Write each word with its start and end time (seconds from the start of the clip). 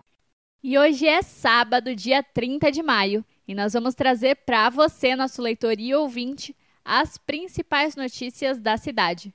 E 0.64 0.76
hoje 0.76 1.08
é 1.08 1.22
sábado, 1.22 1.96
dia 1.96 2.24
30 2.24 2.72
de 2.72 2.82
maio, 2.82 3.24
e 3.48 3.54
nós 3.54 3.74
vamos 3.74 3.94
trazer 3.94 4.38
para 4.38 4.72
você, 4.72 5.16
nosso 5.16 5.40
leitor 5.40 5.80
e 5.80 5.94
ouvinte, 5.94 6.56
as 6.84 7.16
principais 7.16 7.96
notícias 7.96 8.60
da 8.60 8.76
cidade. 8.76 9.32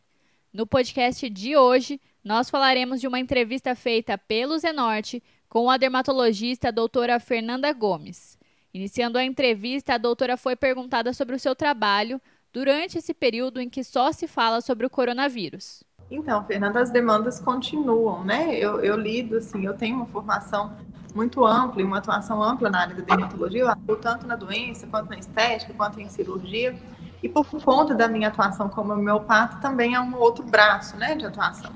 No 0.53 0.67
podcast 0.67 1.31
de 1.31 1.57
hoje, 1.57 2.01
nós 2.25 2.51
falaremos 2.51 3.01
de 3.01 3.07
uma 3.07 3.21
entrevista 3.21 3.77
feita 3.77 4.19
pelo 4.19 4.59
Zenorte 4.59 5.23
com 5.49 5.71
a 5.71 5.77
dermatologista 5.77 6.73
doutora 6.73 7.21
Fernanda 7.21 7.73
Gomes. 7.73 8.37
Iniciando 8.75 9.19
a 9.19 9.25
entrevista, 9.25 9.95
a 9.95 9.99
doutora 9.99 10.37
foi 10.37 10.57
perguntada 10.57 11.13
sobre 11.13 11.37
o 11.37 11.39
seu 11.39 11.55
trabalho 11.55 12.21
durante 12.53 12.99
esse 12.99 13.13
período 13.13 13.61
em 13.61 13.69
que 13.69 13.85
só 13.85 14.13
se 14.13 14.27
fala 14.27 14.61
sobre 14.61 14.87
o 14.87 14.91
coronavírus. 14.91 15.83
Então, 16.11 16.45
Fernanda, 16.45 16.81
as 16.81 16.91
demandas 16.91 17.41
continuam, 17.41 18.25
né? 18.25 18.55
Eu, 18.59 18.81
eu 18.81 18.97
lido, 18.97 19.37
assim, 19.37 19.65
eu 19.65 19.75
tenho 19.75 19.97
uma 19.97 20.07
formação 20.07 20.77
muito 21.15 21.45
ampla 21.45 21.81
e 21.81 21.85
uma 21.85 21.99
atuação 21.99 22.43
ampla 22.43 22.71
na 22.71 22.81
área 22.81 22.95
da 22.95 23.03
dermatologia, 23.03 23.61
eu 23.61 23.69
atuo 23.69 23.97
tanto 23.97 24.27
na 24.27 24.37
doença, 24.37 24.87
quanto 24.87 25.11
na 25.11 25.19
estética, 25.19 25.73
quanto 25.75 26.01
em 26.01 26.09
cirurgia. 26.09 26.75
E 27.23 27.29
por 27.29 27.47
conta 27.63 27.95
da 27.95 28.09
minha 28.09 28.29
atuação 28.29 28.69
como 28.69 28.93
homeopata, 28.93 29.59
também 29.59 29.95
é 29.95 30.01
um 30.01 30.17
outro 30.17 30.45
braço, 30.45 30.97
né, 30.97 31.15
de 31.15 31.25
atuação. 31.25 31.73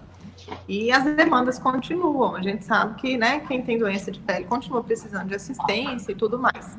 E 0.69 0.91
as 0.93 1.05
demandas 1.05 1.59
continuam. 1.59 2.37
A 2.37 2.43
gente 2.43 2.65
sabe 2.65 3.01
que, 3.01 3.17
né, 3.17 3.41
quem 3.41 3.63
tem 3.63 3.79
doença 3.79 4.11
de 4.11 4.21
pele 4.21 4.45
continua 4.45 4.83
precisando 4.83 5.29
de 5.29 5.35
assistência 5.35 6.13
e 6.13 6.15
tudo 6.15 6.39
mais. 6.39 6.77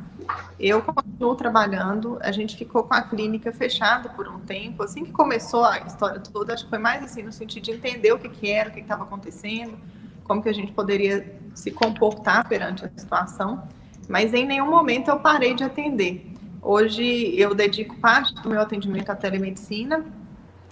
Eu 0.60 0.82
continuo 0.82 1.36
trabalhando, 1.36 2.18
a 2.22 2.32
gente 2.32 2.58
ficou 2.58 2.84
com 2.84 2.94
a 2.94 3.02
clínica 3.02 3.52
fechada 3.52 4.10
por 4.10 4.28
um 4.28 4.40
tempo, 4.40 4.84
assim 4.84 5.06
que 5.06 5.12
começou 5.12 5.64
a 5.64 5.80
história 5.80 6.20
toda, 6.20 6.54
acho 6.54 6.66
que 6.66 6.70
foi 6.70 6.80
mais 6.80 7.04
assim 7.04 7.24
no 7.24 7.32
sentido 7.32 7.64
de 7.64 7.72
entender 7.72 8.12
o 8.12 8.20
que, 8.20 8.28
que 8.28 8.50
era, 8.50 8.70
o 8.70 8.74
que 8.74 8.82
estava 8.82 9.04
acontecendo, 9.04 9.78
como 10.26 10.42
que 10.42 10.50
a 10.50 10.54
gente 10.54 10.74
poderia 10.74 11.40
se 11.56 11.72
comportar 11.72 12.48
perante 12.48 12.86
a 12.86 12.90
situação, 12.96 13.64
mas 14.10 14.34
em 14.34 14.46
nenhum 14.46 14.70
momento 14.70 15.10
eu 15.10 15.20
parei 15.20 15.54
de 15.54 15.64
atender. 15.64 16.30
Hoje 16.62 17.40
eu 17.40 17.56
dedico 17.56 17.96
parte 17.98 18.34
do 18.36 18.50
meu 18.50 18.60
atendimento 18.60 19.10
à 19.10 19.16
telemedicina 19.16 20.04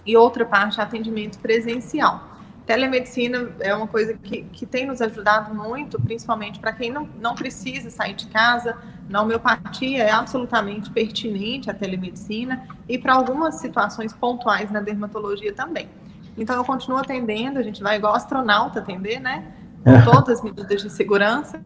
e 0.04 0.16
outra 0.16 0.44
parte 0.44 0.80
a 0.80 0.84
atendimento 0.84 1.38
presencial 1.38 2.35
telemedicina 2.66 3.52
é 3.60 3.72
uma 3.74 3.86
coisa 3.86 4.14
que, 4.14 4.42
que 4.42 4.66
tem 4.66 4.86
nos 4.86 5.00
ajudado 5.00 5.54
muito, 5.54 6.00
principalmente 6.02 6.58
para 6.58 6.72
quem 6.72 6.90
não, 6.90 7.08
não 7.20 7.34
precisa 7.34 7.88
sair 7.90 8.14
de 8.14 8.26
casa. 8.26 8.76
Na 9.08 9.22
homeopatia 9.22 10.02
é 10.02 10.10
absolutamente 10.10 10.90
pertinente 10.90 11.70
a 11.70 11.74
telemedicina 11.74 12.66
e 12.88 12.98
para 12.98 13.14
algumas 13.14 13.56
situações 13.56 14.12
pontuais 14.12 14.70
na 14.70 14.80
dermatologia 14.80 15.54
também. 15.54 15.88
Então 16.36 16.56
eu 16.56 16.64
continuo 16.64 16.98
atendendo, 16.98 17.60
a 17.60 17.62
gente 17.62 17.80
vai 17.80 17.96
igual 17.96 18.14
astronauta 18.14 18.80
atender, 18.80 19.20
né? 19.20 19.52
Com 19.84 19.92
é. 19.92 20.02
todas 20.02 20.38
as 20.38 20.44
medidas 20.44 20.82
de 20.82 20.90
segurança, 20.90 21.64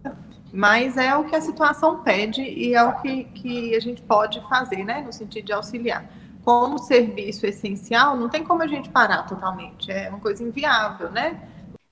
mas 0.52 0.98
é 0.98 1.16
o 1.16 1.24
que 1.24 1.34
a 1.34 1.40
situação 1.40 2.02
pede 2.02 2.42
e 2.42 2.74
é 2.74 2.82
o 2.84 3.00
que, 3.00 3.24
que 3.24 3.74
a 3.74 3.80
gente 3.80 4.02
pode 4.02 4.38
fazer, 4.50 4.84
né? 4.84 5.00
No 5.00 5.12
sentido 5.12 5.46
de 5.46 5.52
auxiliar 5.54 6.04
como 6.44 6.78
serviço 6.78 7.46
essencial, 7.46 8.16
não 8.16 8.28
tem 8.28 8.42
como 8.44 8.62
a 8.62 8.66
gente 8.66 8.88
parar 8.88 9.24
totalmente. 9.24 9.90
É 9.90 10.08
uma 10.08 10.20
coisa 10.20 10.42
inviável, 10.42 11.10
né? 11.10 11.40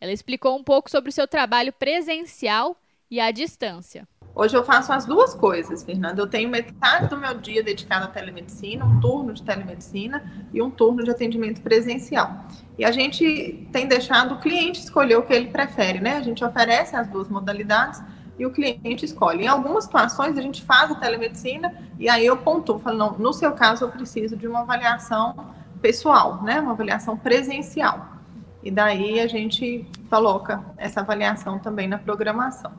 Ela 0.01 0.13
explicou 0.13 0.57
um 0.57 0.63
pouco 0.63 0.91
sobre 0.91 1.11
o 1.11 1.13
seu 1.13 1.27
trabalho 1.27 1.73
presencial 1.73 2.77
e 3.11 3.21
à 3.21 3.31
distância. 3.31 4.07
Hoje 4.35 4.57
eu 4.57 4.63
faço 4.63 4.93
as 4.93 5.05
duas 5.05 5.35
coisas, 5.35 5.83
Fernanda. 5.83 6.23
Eu 6.23 6.27
tenho 6.29 6.49
metade 6.49 7.09
do 7.09 7.17
meu 7.17 7.35
dia 7.35 7.61
dedicado 7.61 8.05
à 8.05 8.09
telemedicina, 8.09 8.85
um 8.85 9.01
turno 9.01 9.33
de 9.33 9.43
telemedicina 9.43 10.23
e 10.53 10.63
um 10.63 10.71
turno 10.71 11.03
de 11.03 11.11
atendimento 11.11 11.61
presencial. 11.61 12.45
E 12.79 12.85
a 12.85 12.93
gente 12.93 13.69
tem 13.73 13.89
deixado 13.89 14.37
o 14.37 14.39
cliente 14.39 14.79
escolher 14.79 15.17
o 15.17 15.23
que 15.23 15.33
ele 15.33 15.49
prefere, 15.49 15.99
né? 15.99 16.19
A 16.19 16.23
gente 16.23 16.45
oferece 16.45 16.95
as 16.95 17.09
duas 17.09 17.29
modalidades 17.29 18.01
e 18.39 18.47
o 18.47 18.51
cliente 18.51 19.05
escolhe. 19.05 19.45
Em 19.45 19.49
algumas 19.49 19.85
situações, 19.85 20.39
a 20.39 20.43
gente 20.43 20.63
faz 20.63 20.91
a 20.91 20.95
telemedicina 20.95 21.75
e 21.99 22.09
aí 22.09 22.25
eu 22.25 22.37
pontuo, 22.37 22.79
falo, 22.79 22.97
não, 22.97 23.13
no 23.19 23.33
seu 23.33 23.53
caso, 23.53 23.85
eu 23.85 23.91
preciso 23.91 24.37
de 24.37 24.47
uma 24.47 24.61
avaliação 24.61 25.53
pessoal, 25.83 26.43
né? 26.43 26.61
Uma 26.61 26.73
avaliação 26.73 27.17
presencial. 27.17 28.19
E 28.63 28.71
daí 28.71 29.21
a 29.21 29.27
gente 29.27 29.87
coloca 30.09 30.65
essa 30.77 31.01
avaliação 31.01 31.59
também 31.59 31.89
na 31.89 31.99
programação. 31.99 32.73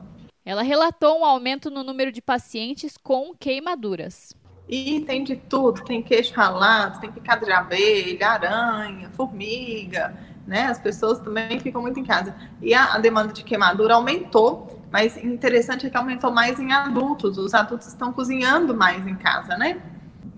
Ela 0.44 0.62
relatou 0.62 1.20
um 1.20 1.24
aumento 1.24 1.70
no 1.70 1.82
número 1.82 2.10
de 2.10 2.22
pacientes 2.22 2.96
com 2.96 3.34
queimaduras. 3.38 4.34
E 4.68 5.00
tem 5.00 5.24
de 5.24 5.36
tudo, 5.36 5.82
tem 5.84 6.02
queixo 6.02 6.32
ralado, 6.34 7.00
tem 7.00 7.10
picada 7.10 7.44
de 7.44 7.52
abelha, 7.52 8.28
aranha, 8.28 9.10
formiga, 9.10 10.16
né? 10.46 10.66
As 10.66 10.78
pessoas 10.78 11.18
também 11.18 11.58
ficam 11.60 11.82
muito 11.82 11.98
em 11.98 12.04
casa. 12.04 12.34
E 12.62 12.72
a, 12.72 12.94
a 12.94 12.98
demanda 12.98 13.32
de 13.32 13.42
queimadura 13.42 13.94
aumentou 13.94 14.79
mas 14.90 15.16
interessante 15.16 15.86
é 15.86 15.90
que 15.90 15.96
aumentou 15.96 16.30
mais 16.30 16.58
em 16.58 16.72
adultos. 16.72 17.38
Os 17.38 17.54
adultos 17.54 17.86
estão 17.86 18.12
cozinhando 18.12 18.74
mais 18.74 19.06
em 19.06 19.14
casa, 19.14 19.56
né? 19.56 19.80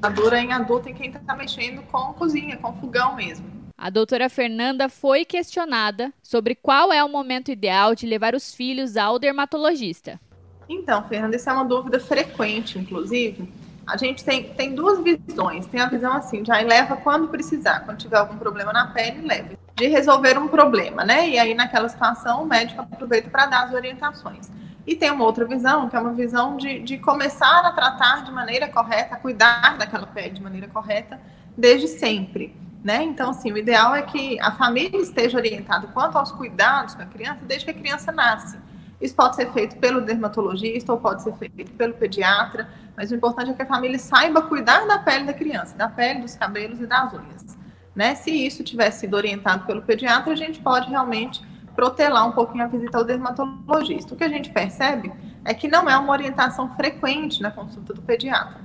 A 0.01 0.09
dura 0.09 0.39
em 0.39 0.53
adulto 0.53 0.89
em 0.89 0.95
quem 0.95 1.11
está 1.11 1.35
mexendo 1.35 1.83
com 1.83 2.13
cozinha, 2.13 2.57
com 2.57 2.73
fogão 2.75 3.15
mesmo. 3.15 3.47
A 3.79 3.89
doutora 3.89 4.29
Fernanda 4.29 4.89
foi 4.89 5.25
questionada 5.25 6.12
sobre 6.23 6.55
qual 6.55 6.93
é 6.93 7.03
o 7.03 7.09
momento 7.09 7.51
ideal 7.51 7.95
de 7.95 8.07
levar 8.07 8.35
os 8.35 8.55
filhos 8.55 8.97
ao 8.97 9.19
dermatologista. 9.19 10.21
Então, 10.69 11.03
Fernanda, 11.09 11.37
essa 11.37 11.51
é 11.51 11.55
uma 11.55 11.65
dúvida 11.65 11.99
frequente, 11.99 12.79
inclusive. 12.79 13.49
A 13.87 13.97
gente 13.97 14.25
tem, 14.25 14.45
tem 14.55 14.75
duas 14.75 15.03
visões. 15.03 15.67
Tem 15.67 15.81
a 15.81 15.87
visão 15.89 16.12
assim, 16.12 16.45
já 16.45 16.61
leva 16.61 16.97
quando 16.97 17.29
precisar, 17.29 17.81
quando 17.81 17.99
tiver 17.99 18.19
algum 18.19 18.37
problema 18.37 18.73
na 18.73 18.87
pele, 18.89 19.27
leve 19.27 19.57
de 19.75 19.87
resolver 19.87 20.38
um 20.38 20.49
problema, 20.49 21.05
né? 21.05 21.28
E 21.28 21.38
aí, 21.38 21.55
naquela 21.55 21.88
situação, 21.88 22.43
o 22.43 22.47
médico 22.47 22.83
aproveita 22.83 23.31
para 23.31 23.47
dar 23.47 23.65
as 23.65 23.72
orientações. 23.72 24.50
E 24.87 24.97
tem 24.97 25.10
uma 25.10 25.25
outra 25.25 25.44
visão, 25.44 25.88
que 25.88 25.97
é 25.97 26.00
uma 26.00 26.12
visão 26.12 26.56
de, 26.56 26.81
de 26.81 26.99
começar 26.99 27.60
a 27.60 27.72
tratar 27.72 28.25
de 28.25 28.32
maneira 28.32 28.69
correta, 28.69 29.15
a 29.15 29.19
cuidar 29.19 29.78
daquela 29.78 30.06
pele 30.06 30.31
de 30.31 30.43
maneira 30.43 30.66
correta, 30.69 31.21
desde 31.56 31.87
sempre. 31.87 32.55
Né? 32.82 33.03
Então, 33.05 33.31
assim, 33.31 33.53
o 33.53 33.56
ideal 33.56 33.94
é 33.94 34.03
que 34.03 34.41
a 34.41 34.50
família 34.53 35.00
esteja 35.00 35.38
orientada 35.38 35.87
quanto 35.88 36.19
aos 36.19 36.32
cuidados 36.32 36.97
com 36.97 37.03
a 37.03 37.06
criança 37.06 37.41
desde 37.47 37.65
que 37.65 37.71
a 37.71 37.75
criança 37.75 38.11
nasce. 38.11 38.59
Isso 39.00 39.15
pode 39.15 39.37
ser 39.37 39.53
feito 39.53 39.77
pelo 39.77 40.00
dermatologista 40.00 40.93
ou 40.93 40.99
pode 40.99 41.22
ser 41.22 41.32
feito 41.34 41.72
pelo 41.72 41.94
pediatra, 41.94 42.69
mas 42.97 43.11
o 43.11 43.15
importante 43.15 43.50
é 43.50 43.55
que 43.55 43.62
a 43.62 43.66
família 43.66 43.99
saiba 43.99 44.43
cuidar 44.43 44.87
da 44.87 44.99
pele 44.99 45.25
da 45.25 45.32
criança, 45.32 45.77
da 45.77 45.88
pele, 45.88 46.21
dos 46.21 46.34
cabelos 46.34 46.81
e 46.81 46.87
das 46.87 47.12
unhas. 47.12 47.62
Né? 47.95 48.15
Se 48.15 48.31
isso 48.31 48.65
tivesse 48.65 49.01
sido 49.01 49.15
orientado 49.15 49.67
pelo 49.67 49.83
pediatra, 49.83 50.33
a 50.33 50.37
gente 50.37 50.61
pode 50.61 50.89
realmente 50.89 51.43
protelar 51.75 52.27
um 52.27 52.33
pouquinho 52.33 52.65
a 52.65 52.67
visita 52.67 52.99
ao 52.99 53.05
dermatologista. 53.05 54.15
O 54.15 54.17
que 54.17 54.25
a 54.25 54.29
gente 54.29 54.51
percebe 54.51 55.13
é 55.45 55.53
que 55.55 55.69
não 55.69 55.89
é 55.89 55.97
uma 55.97 56.12
orientação 56.12 56.75
frequente 56.75 57.43
na 57.43 57.50
consulta 57.50 57.93
do 57.94 58.03
pediatra. 58.03 58.61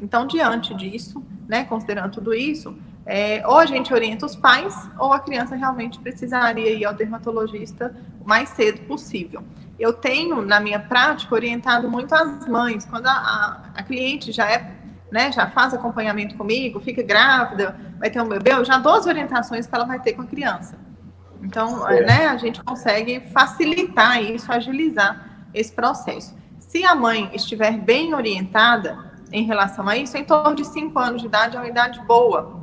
Então, 0.00 0.26
diante 0.26 0.74
disso, 0.74 1.24
né, 1.48 1.64
considerando 1.64 2.12
tudo 2.12 2.34
isso, 2.34 2.76
é, 3.04 3.46
ou 3.46 3.58
a 3.58 3.66
gente 3.66 3.92
orienta 3.92 4.26
os 4.26 4.36
pais, 4.36 4.74
ou 4.98 5.12
a 5.12 5.20
criança 5.20 5.56
realmente 5.56 5.98
precisaria 5.98 6.72
ir 6.72 6.84
ao 6.84 6.94
dermatologista 6.94 7.94
o 8.20 8.28
mais 8.28 8.48
cedo 8.50 8.80
possível. 8.86 9.44
Eu 9.78 9.92
tenho, 9.92 10.42
na 10.42 10.60
minha 10.60 10.78
prática, 10.78 11.34
orientado 11.34 11.90
muito 11.90 12.14
as 12.14 12.46
mães. 12.46 12.84
Quando 12.84 13.06
a, 13.06 13.12
a, 13.12 13.60
a 13.74 13.82
cliente 13.82 14.30
já 14.30 14.48
é 14.50 14.81
né, 15.12 15.30
já 15.30 15.46
faz 15.46 15.74
acompanhamento 15.74 16.34
comigo, 16.36 16.80
fica 16.80 17.02
grávida, 17.02 17.78
vai 17.98 18.08
ter 18.08 18.20
um 18.22 18.28
bebê, 18.28 18.54
eu 18.54 18.64
já 18.64 18.78
dou 18.78 18.94
as 18.94 19.06
orientações 19.06 19.66
que 19.66 19.74
ela 19.74 19.84
vai 19.84 20.00
ter 20.00 20.14
com 20.14 20.22
a 20.22 20.26
criança. 20.26 20.74
Então, 21.42 21.86
é. 21.86 22.00
né, 22.00 22.26
a 22.28 22.36
gente 22.38 22.64
consegue 22.64 23.20
facilitar 23.32 24.22
isso, 24.22 24.50
agilizar 24.50 25.46
esse 25.52 25.70
processo. 25.70 26.34
Se 26.58 26.82
a 26.82 26.94
mãe 26.94 27.30
estiver 27.34 27.72
bem 27.72 28.14
orientada 28.14 29.12
em 29.30 29.44
relação 29.44 29.86
a 29.86 29.98
isso, 29.98 30.16
em 30.16 30.24
torno 30.24 30.56
de 30.56 30.64
5 30.64 30.98
anos 30.98 31.20
de 31.20 31.26
idade 31.26 31.56
é 31.56 31.60
uma 31.60 31.68
idade 31.68 32.00
boa 32.06 32.62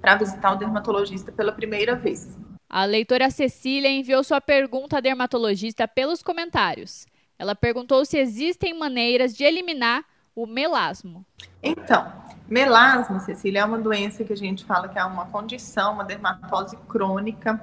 para 0.00 0.16
visitar 0.16 0.54
o 0.54 0.56
dermatologista 0.56 1.30
pela 1.30 1.52
primeira 1.52 1.94
vez. 1.94 2.36
A 2.68 2.84
leitora 2.84 3.30
Cecília 3.30 3.88
enviou 3.88 4.24
sua 4.24 4.40
pergunta 4.40 4.98
à 4.98 5.00
dermatologista 5.00 5.86
pelos 5.86 6.20
comentários. 6.20 7.06
Ela 7.38 7.54
perguntou 7.54 8.04
se 8.04 8.18
existem 8.18 8.76
maneiras 8.76 9.36
de 9.36 9.44
eliminar 9.44 10.04
o 10.36 10.46
melasmo. 10.46 11.24
Então, 11.62 12.12
melasma, 12.46 13.18
Cecília, 13.20 13.60
é 13.60 13.64
uma 13.64 13.78
doença 13.78 14.22
que 14.22 14.34
a 14.34 14.36
gente 14.36 14.66
fala 14.66 14.86
que 14.86 14.98
é 14.98 15.04
uma 15.04 15.24
condição, 15.24 15.94
uma 15.94 16.04
dermatose 16.04 16.76
crônica, 16.86 17.58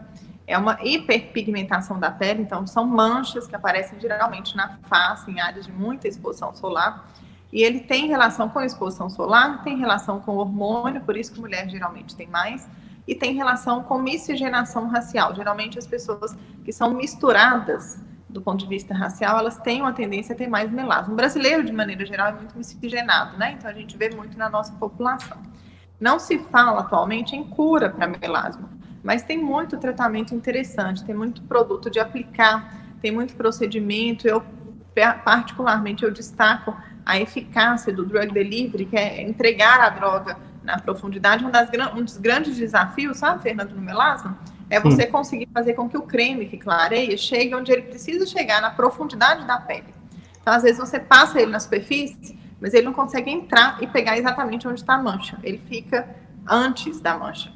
é 0.47 0.57
uma 0.57 0.79
hiperpigmentação 0.81 1.99
da 1.99 2.09
pele, 2.09 2.41
então 2.41 2.65
são 2.65 2.85
manchas 2.85 3.47
que 3.47 3.55
aparecem 3.55 3.99
geralmente 3.99 4.57
na 4.57 4.77
face, 4.89 5.29
em 5.29 5.39
áreas 5.39 5.67
de 5.67 5.71
muita 5.71 6.07
exposição 6.07 6.51
solar. 6.51 7.07
E 7.51 7.61
ele 7.61 7.81
tem 7.81 8.07
relação 8.07 8.49
com 8.49 8.57
a 8.57 8.65
exposição 8.65 9.07
solar, 9.07 9.63
tem 9.63 9.77
relação 9.77 10.19
com 10.19 10.35
hormônio, 10.37 11.01
por 11.01 11.15
isso 11.15 11.31
que 11.31 11.39
mulher 11.39 11.69
geralmente 11.69 12.15
tem 12.15 12.27
mais, 12.27 12.67
e 13.07 13.13
tem 13.13 13.35
relação 13.35 13.83
com 13.83 13.99
miscigenação 13.99 14.87
racial. 14.87 15.35
Geralmente 15.35 15.77
as 15.77 15.85
pessoas 15.85 16.35
que 16.65 16.73
são 16.73 16.91
misturadas 16.95 17.99
do 18.33 18.41
ponto 18.41 18.59
de 18.59 18.67
vista 18.67 18.93
racial, 18.93 19.37
elas 19.37 19.57
têm 19.59 19.81
uma 19.81 19.93
tendência 19.93 20.33
a 20.33 20.37
ter 20.37 20.47
mais 20.47 20.71
melasma. 20.71 21.13
O 21.13 21.15
brasileiro, 21.15 21.63
de 21.63 21.71
maneira 21.71 22.03
geral, 22.05 22.29
é 22.29 22.31
muito 22.33 22.57
miscigenado, 22.57 23.37
né? 23.37 23.55
Então 23.57 23.69
a 23.69 23.73
gente 23.73 23.95
vê 23.95 24.09
muito 24.09 24.37
na 24.37 24.49
nossa 24.49 24.73
população. 24.73 25.37
Não 25.99 26.17
se 26.19 26.39
fala 26.39 26.81
atualmente 26.81 27.35
em 27.35 27.43
cura 27.43 27.89
para 27.89 28.07
melasma, 28.07 28.69
mas 29.03 29.21
tem 29.21 29.37
muito 29.37 29.77
tratamento 29.77 30.33
interessante, 30.33 31.03
tem 31.03 31.15
muito 31.15 31.43
produto 31.43 31.89
de 31.89 31.99
aplicar, 31.99 32.73
tem 33.01 33.11
muito 33.11 33.35
procedimento. 33.35 34.27
Eu, 34.27 34.43
particularmente, 35.23 36.03
eu 36.03 36.11
destaco 36.11 36.75
a 37.05 37.19
eficácia 37.19 37.93
do 37.93 38.03
drug 38.05 38.33
delivery, 38.33 38.85
que 38.85 38.97
é 38.97 39.21
entregar 39.21 39.79
a 39.79 39.89
droga 39.89 40.37
na 40.63 40.79
profundidade. 40.79 41.45
Um, 41.45 41.51
das, 41.51 41.69
um 41.95 42.03
dos 42.03 42.17
grandes 42.17 42.57
desafios, 42.57 43.17
sabe, 43.17 43.43
Fernando, 43.43 43.75
no 43.75 43.81
melasma? 43.81 44.37
É 44.69 44.79
você 44.79 45.03
hum. 45.03 45.11
conseguir 45.11 45.49
fazer 45.53 45.73
com 45.73 45.89
que 45.89 45.97
o 45.97 46.03
creme 46.03 46.47
que 46.47 46.57
clareia 46.57 47.17
chegue 47.17 47.53
onde 47.53 47.71
ele 47.71 47.83
precisa 47.83 48.25
chegar, 48.25 48.61
na 48.61 48.71
profundidade 48.71 49.45
da 49.45 49.57
pele. 49.57 49.93
Então, 50.41 50.53
às 50.53 50.63
vezes, 50.63 50.77
você 50.77 50.99
passa 50.99 51.41
ele 51.41 51.51
na 51.51 51.59
superfície, 51.59 52.37
mas 52.59 52.73
ele 52.73 52.85
não 52.85 52.93
consegue 52.93 53.29
entrar 53.29 53.77
e 53.81 53.87
pegar 53.87 54.17
exatamente 54.17 54.67
onde 54.67 54.79
está 54.79 54.95
a 54.95 55.01
mancha. 55.01 55.37
Ele 55.43 55.57
fica 55.57 56.07
antes 56.47 56.99
da 56.99 57.17
mancha. 57.17 57.51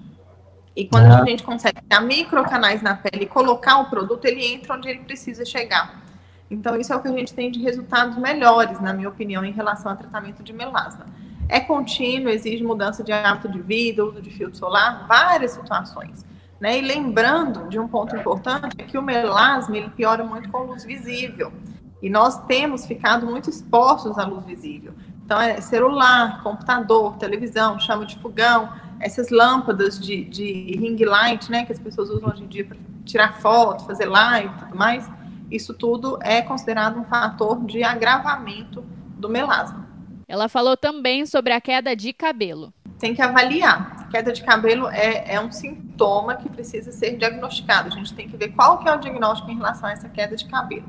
E 0.75 0.86
quando 0.88 1.12
a 1.12 1.25
gente 1.25 1.42
consegue 1.44 1.81
criar 1.81 2.01
microcanais 2.01 2.83
na 2.83 2.95
pele 2.95 3.24
e 3.24 3.27
colocar 3.27 3.80
o 3.80 3.89
produto, 3.89 4.25
ele 4.25 4.45
entra 4.45 4.75
onde 4.75 4.88
ele 4.88 5.00
precisa 5.00 5.44
chegar. 5.44 6.04
Então, 6.51 6.75
isso 6.80 6.94
é 6.94 6.95
o 6.95 7.01
que 7.01 7.07
a 7.07 7.12
gente 7.12 7.33
tem 7.33 7.51
de 7.51 7.59
resultados 7.59 8.15
melhores, 8.18 8.80
na 8.80 8.94
minha 8.94 9.09
opinião, 9.09 9.44
em 9.44 9.51
relação 9.51 9.92
ao 9.92 9.98
tratamento 9.98 10.44
de 10.44 10.54
melasma. 10.54 11.07
É 11.50 11.59
contínuo, 11.59 12.30
exige 12.30 12.63
mudança 12.63 13.04
de 13.04 13.12
hábito 13.12 13.50
de 13.50 13.59
vida, 13.59 14.06
uso 14.06 14.21
de 14.21 14.30
filtro 14.30 14.57
solar, 14.57 15.07
várias 15.07 15.51
situações. 15.51 16.25
Né? 16.59 16.80
E 16.80 16.81
lembrando 16.81 17.69
de 17.69 17.80
um 17.80 17.88
ponto 17.88 18.15
importante, 18.15 18.75
é 18.77 18.83
que 18.83 18.98
o 18.98 19.01
melasma 19.01 19.77
ele 19.77 19.89
piora 19.89 20.24
muito 20.24 20.50
com 20.50 20.63
luz 20.63 20.83
visível. 20.83 21.51
E 22.01 22.09
nós 22.09 22.44
temos 22.45 22.86
ficado 22.86 23.25
muito 23.25 23.50
expostos 23.50 24.18
à 24.18 24.25
luz 24.25 24.45
visível. 24.45 24.94
Então, 25.25 25.39
é 25.42 25.59
celular, 25.59 26.42
computador, 26.42 27.18
televisão, 27.18 27.80
chama 27.80 28.06
de 28.06 28.18
fogão, 28.19 28.71
essas 29.00 29.30
lâmpadas 29.30 30.00
de, 30.00 30.24
de 30.24 30.77
ring 30.77 30.98
light, 31.04 31.51
né, 31.51 31.65
que 31.65 31.71
as 31.71 31.80
pessoas 31.80 32.09
usam 32.09 32.30
hoje 32.30 32.44
em 32.44 32.48
dia 32.48 32.65
para 32.65 32.77
tirar 33.04 33.39
foto, 33.39 33.86
fazer 33.86 34.06
live 34.06 34.54
e 34.54 34.59
tudo 34.59 34.75
mais, 34.75 35.09
isso 35.51 35.74
tudo 35.74 36.18
é 36.21 36.42
considerado 36.42 37.00
um 37.00 37.04
fator 37.04 37.63
de 37.65 37.83
agravamento 37.83 38.81
do 39.18 39.30
melasma. 39.30 39.88
Ela 40.27 40.50
falou 40.50 40.75
também 40.75 41.25
sobre 41.25 41.54
a 41.54 41.62
queda 41.62 41.95
de 41.95 42.12
cabelo 42.12 42.74
tem 42.99 43.13
que 43.13 43.21
avaliar. 43.21 44.07
Queda 44.09 44.31
de 44.31 44.44
cabelo 44.44 44.88
é, 44.89 45.33
é 45.33 45.39
um 45.39 45.51
sintoma 45.51 46.35
que 46.35 46.49
precisa 46.49 46.91
ser 46.91 47.17
diagnosticado. 47.17 47.89
A 47.89 47.91
gente 47.91 48.13
tem 48.13 48.27
que 48.27 48.38
ver 48.38 48.49
qual 48.49 48.79
que 48.79 48.88
é 48.88 48.94
o 48.94 48.97
diagnóstico 48.97 49.51
em 49.51 49.55
relação 49.55 49.89
a 49.89 49.91
essa 49.91 50.09
queda 50.09 50.35
de 50.35 50.45
cabelo. 50.45 50.85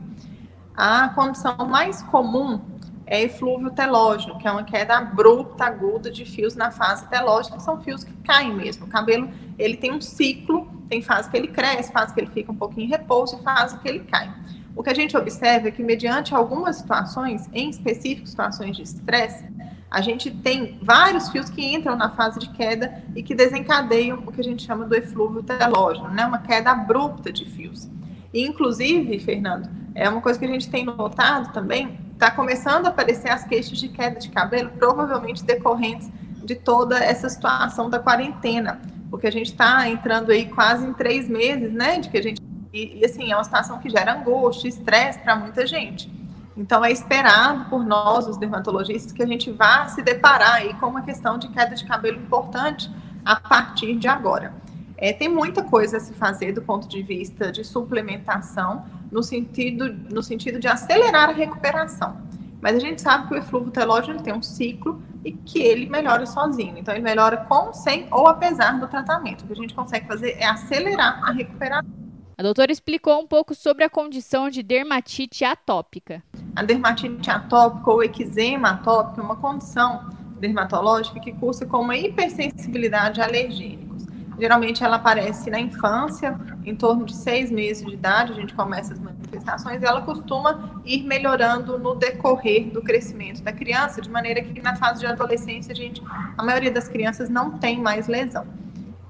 A 0.76 1.08
condição 1.08 1.56
mais 1.66 2.02
comum 2.02 2.60
é 3.05 3.22
eflúvio 3.22 3.70
telógeno, 3.70 4.38
que 4.38 4.46
é 4.46 4.50
uma 4.50 4.62
queda 4.62 4.99
abrupta, 4.99 5.64
aguda 5.64 6.10
de 6.10 6.25
fios 6.25 6.55
na 6.55 6.70
fase 6.70 7.08
telógena, 7.08 7.56
que 7.56 7.62
são 7.62 7.81
fios 7.81 8.05
que 8.05 8.12
caem 8.19 8.55
mesmo. 8.55 8.87
O 8.87 8.88
cabelo, 8.88 9.28
ele 9.58 9.76
tem 9.76 9.93
um 9.93 10.00
ciclo, 10.00 10.70
tem 10.88 11.02
fase 11.02 11.28
que 11.31 11.37
ele 11.37 11.49
cresce, 11.49 11.90
fase 11.90 12.14
que 12.14 12.20
ele 12.20 12.31
fica 12.31 12.52
um 12.52 12.55
pouquinho 12.55 12.87
em 12.87 12.90
repouso 12.90 13.38
e 13.40 13.43
fase 13.43 13.78
que 13.78 13.88
ele 13.88 14.00
cai. 14.00 14.32
O 14.76 14.82
que 14.82 14.90
a 14.90 14.94
gente 14.94 15.16
observa 15.16 15.69
é 15.69 15.70
que, 15.70 15.82
mediante 15.82 16.34
algumas 16.34 16.76
situações, 16.76 17.49
em 17.52 17.69
específico 17.69 18.28
situações 18.28 18.76
de 18.76 18.82
estresse, 18.82 19.44
a 19.90 20.00
gente 20.00 20.31
tem 20.31 20.79
vários 20.82 21.29
fios 21.31 21.49
que 21.49 21.64
entram 21.64 21.96
na 21.96 22.11
fase 22.11 22.38
de 22.38 22.49
queda 22.50 23.02
e 23.17 23.23
que 23.23 23.35
desencadeiam 23.35 24.23
o 24.26 24.32
que 24.32 24.40
a 24.40 24.44
gente 24.44 24.64
chama 24.64 24.85
do 24.85 24.94
eflúvio 24.94 25.43
telógeno, 25.43 26.11
né? 26.11 26.26
Uma 26.26 26.38
queda 26.38 26.70
abrupta 26.70 27.32
de 27.32 27.44
fios. 27.46 27.88
E, 28.32 28.46
inclusive, 28.46 29.19
Fernando, 29.19 29.69
é 29.94 30.08
uma 30.08 30.20
coisa 30.20 30.38
que 30.38 30.44
a 30.44 30.49
gente 30.49 30.69
tem 30.69 30.85
notado 30.85 31.52
também, 31.52 31.99
está 32.12 32.31
começando 32.31 32.87
a 32.87 32.90
aparecer 32.90 33.31
as 33.31 33.44
queixas 33.44 33.79
de 33.79 33.88
queda 33.88 34.19
de 34.19 34.29
cabelo, 34.29 34.70
provavelmente 34.79 35.43
decorrentes 35.43 36.11
de 36.44 36.55
toda 36.55 36.99
essa 36.99 37.29
situação 37.29 37.88
da 37.88 37.99
quarentena, 37.99 38.81
porque 39.11 39.26
a 39.26 39.32
gente 39.32 39.52
está 39.52 39.88
entrando 39.88 40.31
aí 40.31 40.46
quase 40.46 40.87
em 40.87 40.93
três 40.93 41.29
meses, 41.29 41.73
né? 41.73 41.99
De 41.99 42.11
que 42.11 42.19
a 42.19 42.23
gente 42.23 42.43
e, 42.73 42.99
e 42.99 43.05
assim 43.05 43.32
é 43.32 43.34
uma 43.34 43.44
situação 43.44 43.79
que 43.79 43.88
gera 43.88 44.12
angústia, 44.12 44.69
estresse 44.69 45.19
para 45.20 45.34
muita 45.34 45.67
gente. 45.67 46.11
Então, 46.58 46.84
é 46.84 46.90
esperado 46.90 47.66
por 47.66 47.84
nós, 47.84 48.26
os 48.26 48.37
dermatologistas, 48.37 49.12
que 49.12 49.22
a 49.22 49.26
gente 49.26 49.49
vá 49.52 49.87
se 49.87 50.02
deparar 50.02 50.55
aí 50.55 50.75
com 50.75 50.87
uma 50.88 51.02
questão 51.02 51.38
de 51.38 51.49
queda 51.49 51.76
de 51.76 51.84
cabelo 51.84 52.19
importante 52.19 52.90
a 53.25 53.37
partir 53.37 53.94
de 53.94 54.08
agora. 54.08 54.52
É, 54.96 55.12
tem 55.12 55.28
muita 55.28 55.62
coisa 55.62 55.99
a 55.99 56.00
se 56.00 56.12
fazer 56.12 56.50
do 56.50 56.60
ponto 56.60 56.88
de 56.88 57.00
vista 57.00 57.52
de 57.52 57.62
suplementação, 57.62 58.84
no 59.08 59.22
sentido, 59.22 59.94
no 60.12 60.20
sentido 60.20 60.58
de 60.58 60.66
acelerar 60.66 61.28
a 61.28 61.32
recuperação. 61.32 62.16
Mas 62.60 62.75
a 62.75 62.81
gente 62.81 63.00
sabe 63.00 63.28
que 63.28 63.34
o 63.34 63.37
eflúvio 63.37 63.70
telógeno 63.70 64.20
tem 64.20 64.34
um 64.34 64.43
ciclo 64.43 65.00
e 65.25 65.31
que 65.31 65.60
ele 65.60 65.88
melhora 65.88 66.26
sozinho. 66.26 66.76
Então, 66.76 66.93
ele 66.93 67.05
melhora 67.05 67.37
com, 67.37 67.72
sem 67.72 68.08
ou 68.10 68.26
apesar 68.26 68.72
do 68.81 68.88
tratamento. 68.88 69.43
O 69.43 69.46
que 69.46 69.52
a 69.52 69.56
gente 69.56 69.75
consegue 69.75 70.08
fazer 70.08 70.32
é 70.32 70.46
acelerar 70.46 71.22
a 71.22 71.31
recuperação. 71.31 71.98
A 72.38 72.43
doutora 72.44 72.70
explicou 72.70 73.20
um 73.20 73.26
pouco 73.26 73.52
sobre 73.52 73.82
a 73.82 73.90
condição 73.90 74.49
de 74.49 74.62
dermatite 74.62 75.44
atópica. 75.44 76.23
A 76.55 76.62
dermatite 76.62 77.29
atópica 77.29 77.90
ou 77.90 78.00
eczema 78.00 78.70
atópico 78.70 79.20
é 79.20 79.25
uma 79.25 79.35
condição 79.35 80.08
dermatológica 80.38 81.19
que 81.19 81.32
cursa 81.32 81.67
com 81.67 81.81
uma 81.81 81.96
hipersensibilidade 81.96 83.20
a 83.20 83.25
alergênicos. 83.25 84.06
Geralmente 84.38 84.85
ela 84.85 84.94
aparece 84.94 85.50
na 85.50 85.58
infância, 85.58 86.38
em 86.64 86.76
torno 86.76 87.05
de 87.05 87.17
seis 87.17 87.50
meses 87.50 87.85
de 87.85 87.94
idade, 87.94 88.31
a 88.31 88.37
gente 88.37 88.55
começa 88.55 88.93
as 88.93 89.00
manifestações, 89.00 89.82
e 89.82 89.84
ela 89.84 90.02
costuma 90.02 90.81
ir 90.84 91.02
melhorando 91.02 91.76
no 91.76 91.96
decorrer 91.96 92.70
do 92.70 92.81
crescimento 92.81 93.43
da 93.43 93.53
criança, 93.53 94.01
de 94.01 94.08
maneira 94.08 94.41
que 94.43 94.63
na 94.63 94.77
fase 94.77 95.01
de 95.01 95.06
adolescência, 95.06 95.72
a, 95.72 95.74
gente, 95.74 96.01
a 96.36 96.44
maioria 96.44 96.70
das 96.70 96.86
crianças 96.86 97.29
não 97.29 97.58
tem 97.58 97.81
mais 97.81 98.06
lesão. 98.06 98.46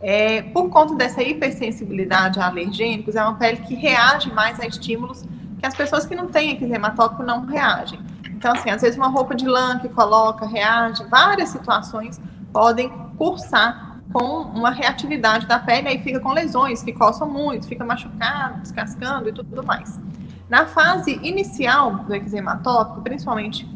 É, 0.01 0.43
por 0.43 0.69
conta 0.69 0.95
dessa 0.95 1.23
hipersensibilidade 1.23 2.39
a 2.39 2.47
alergênicos, 2.47 3.17
é 3.17 3.23
uma 3.23 3.35
pele 3.35 3.59
que 3.59 3.75
reage 3.75 4.33
mais 4.33 4.61
a 4.61 4.67
estímulos 4.67 5.25
que 5.59 5.67
as 5.67 5.75
pessoas 5.75 6.07
que 6.07 6.15
não 6.15 6.29
têm 6.29 6.57
atópico 6.85 7.23
não 7.23 7.45
reagem. 7.45 7.99
Então, 8.31 8.53
assim, 8.53 8.71
às 8.71 8.81
vezes 8.81 8.97
uma 8.97 9.09
roupa 9.09 9.35
de 9.35 9.47
lã 9.47 9.79
que 9.81 9.89
coloca, 9.89 10.47
reage, 10.47 11.05
várias 11.11 11.49
situações 11.49 12.21
podem 12.53 12.89
cursar 13.17 14.01
com 14.13 14.43
uma 14.43 14.71
reatividade 14.71 15.47
da 15.47 15.59
pele, 15.59 15.89
aí 15.89 15.99
fica 15.99 16.21
com 16.21 16.33
lesões 16.33 16.83
que 16.83 16.93
coçam 16.93 17.29
muito, 17.29 17.67
fica 17.67 17.85
machucado, 17.85 18.61
descascando 18.61 19.29
e 19.29 19.33
tudo 19.33 19.65
mais. 19.65 20.01
Na 20.49 20.67
fase 20.67 21.19
inicial 21.23 21.97
do 21.97 22.15
eczema 22.15 22.53
atópico, 22.53 23.03
principalmente 23.03 23.69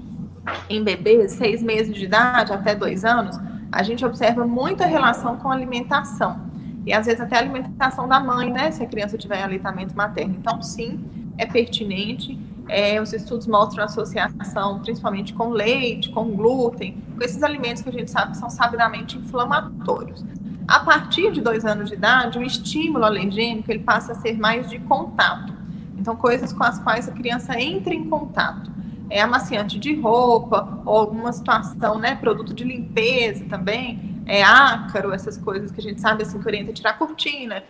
em 0.70 0.82
bebês, 0.82 1.32
seis 1.32 1.62
meses 1.62 1.94
de 1.94 2.04
idade 2.04 2.52
até 2.52 2.74
dois 2.74 3.04
anos, 3.04 3.38
a 3.72 3.82
gente 3.82 4.04
observa 4.04 4.46
muita 4.46 4.84
relação 4.84 5.36
com 5.38 5.50
alimentação. 5.50 6.38
E 6.84 6.92
às 6.92 7.06
vezes 7.06 7.20
até 7.22 7.36
a 7.36 7.38
alimentação 7.38 8.06
da 8.06 8.20
mãe, 8.20 8.52
né? 8.52 8.70
Se 8.70 8.82
a 8.82 8.86
criança 8.86 9.16
tiver 9.16 9.42
aleitamento 9.42 9.96
materno. 9.96 10.36
Então, 10.38 10.60
sim, 10.60 11.02
é 11.38 11.46
pertinente. 11.46 12.38
É, 12.68 13.00
os 13.00 13.12
estudos 13.12 13.46
mostram 13.46 13.84
associação 13.84 14.80
principalmente 14.80 15.32
com 15.32 15.48
leite, 15.48 16.10
com 16.10 16.24
glúten, 16.30 17.02
com 17.16 17.24
esses 17.24 17.42
alimentos 17.42 17.82
que 17.82 17.88
a 17.88 17.92
gente 17.92 18.10
sabe 18.10 18.32
que 18.32 18.36
são 18.36 18.50
sabidamente 18.50 19.16
inflamatórios. 19.16 20.24
A 20.68 20.80
partir 20.80 21.32
de 21.32 21.40
dois 21.40 21.64
anos 21.64 21.88
de 21.88 21.96
idade, 21.96 22.38
o 22.38 22.42
estímulo 22.42 23.04
alergênico 23.04 23.70
ele 23.70 23.80
passa 23.80 24.12
a 24.12 24.14
ser 24.14 24.38
mais 24.38 24.68
de 24.68 24.78
contato. 24.80 25.52
Então, 25.98 26.14
coisas 26.14 26.52
com 26.52 26.62
as 26.62 26.78
quais 26.78 27.08
a 27.08 27.12
criança 27.12 27.58
entra 27.60 27.94
em 27.94 28.08
contato 28.08 28.70
é, 29.12 29.20
amaciante 29.20 29.78
de 29.78 29.94
roupa, 29.94 30.80
ou 30.86 30.98
alguma 30.98 31.32
situação, 31.32 31.98
né, 31.98 32.16
produto 32.16 32.54
de 32.54 32.64
limpeza 32.64 33.44
também, 33.44 34.22
é 34.26 34.42
ácaro, 34.42 35.12
essas 35.12 35.36
coisas 35.36 35.70
que 35.70 35.80
a 35.80 35.82
gente 35.82 36.00
sabe, 36.00 36.22
assim, 36.22 36.40
que 36.40 36.46
orienta 36.46 36.72
tirar 36.72 36.94
cortina, 36.94 37.62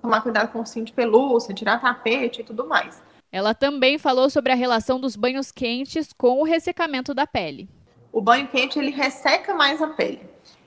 tomar 0.00 0.20
cuidado 0.20 0.52
com 0.52 0.60
o 0.60 0.66
cinto 0.66 0.86
de 0.86 0.92
pelúcia, 0.92 1.52
tirar 1.52 1.80
tapete 1.80 2.40
e 2.40 2.44
tudo 2.44 2.68
mais. 2.68 3.02
Ela 3.32 3.52
também 3.52 3.98
falou 3.98 4.30
sobre 4.30 4.52
a 4.52 4.54
relação 4.54 5.00
dos 5.00 5.16
banhos 5.16 5.50
quentes 5.50 6.12
com 6.12 6.40
o 6.40 6.44
ressecamento 6.44 7.12
da 7.12 7.26
pele. 7.26 7.68
O 8.12 8.20
banho 8.20 8.46
quente, 8.48 8.78
ele 8.78 8.90
resseca 8.90 9.54
mais 9.54 9.82
a 9.82 9.88
pele. 9.88 10.20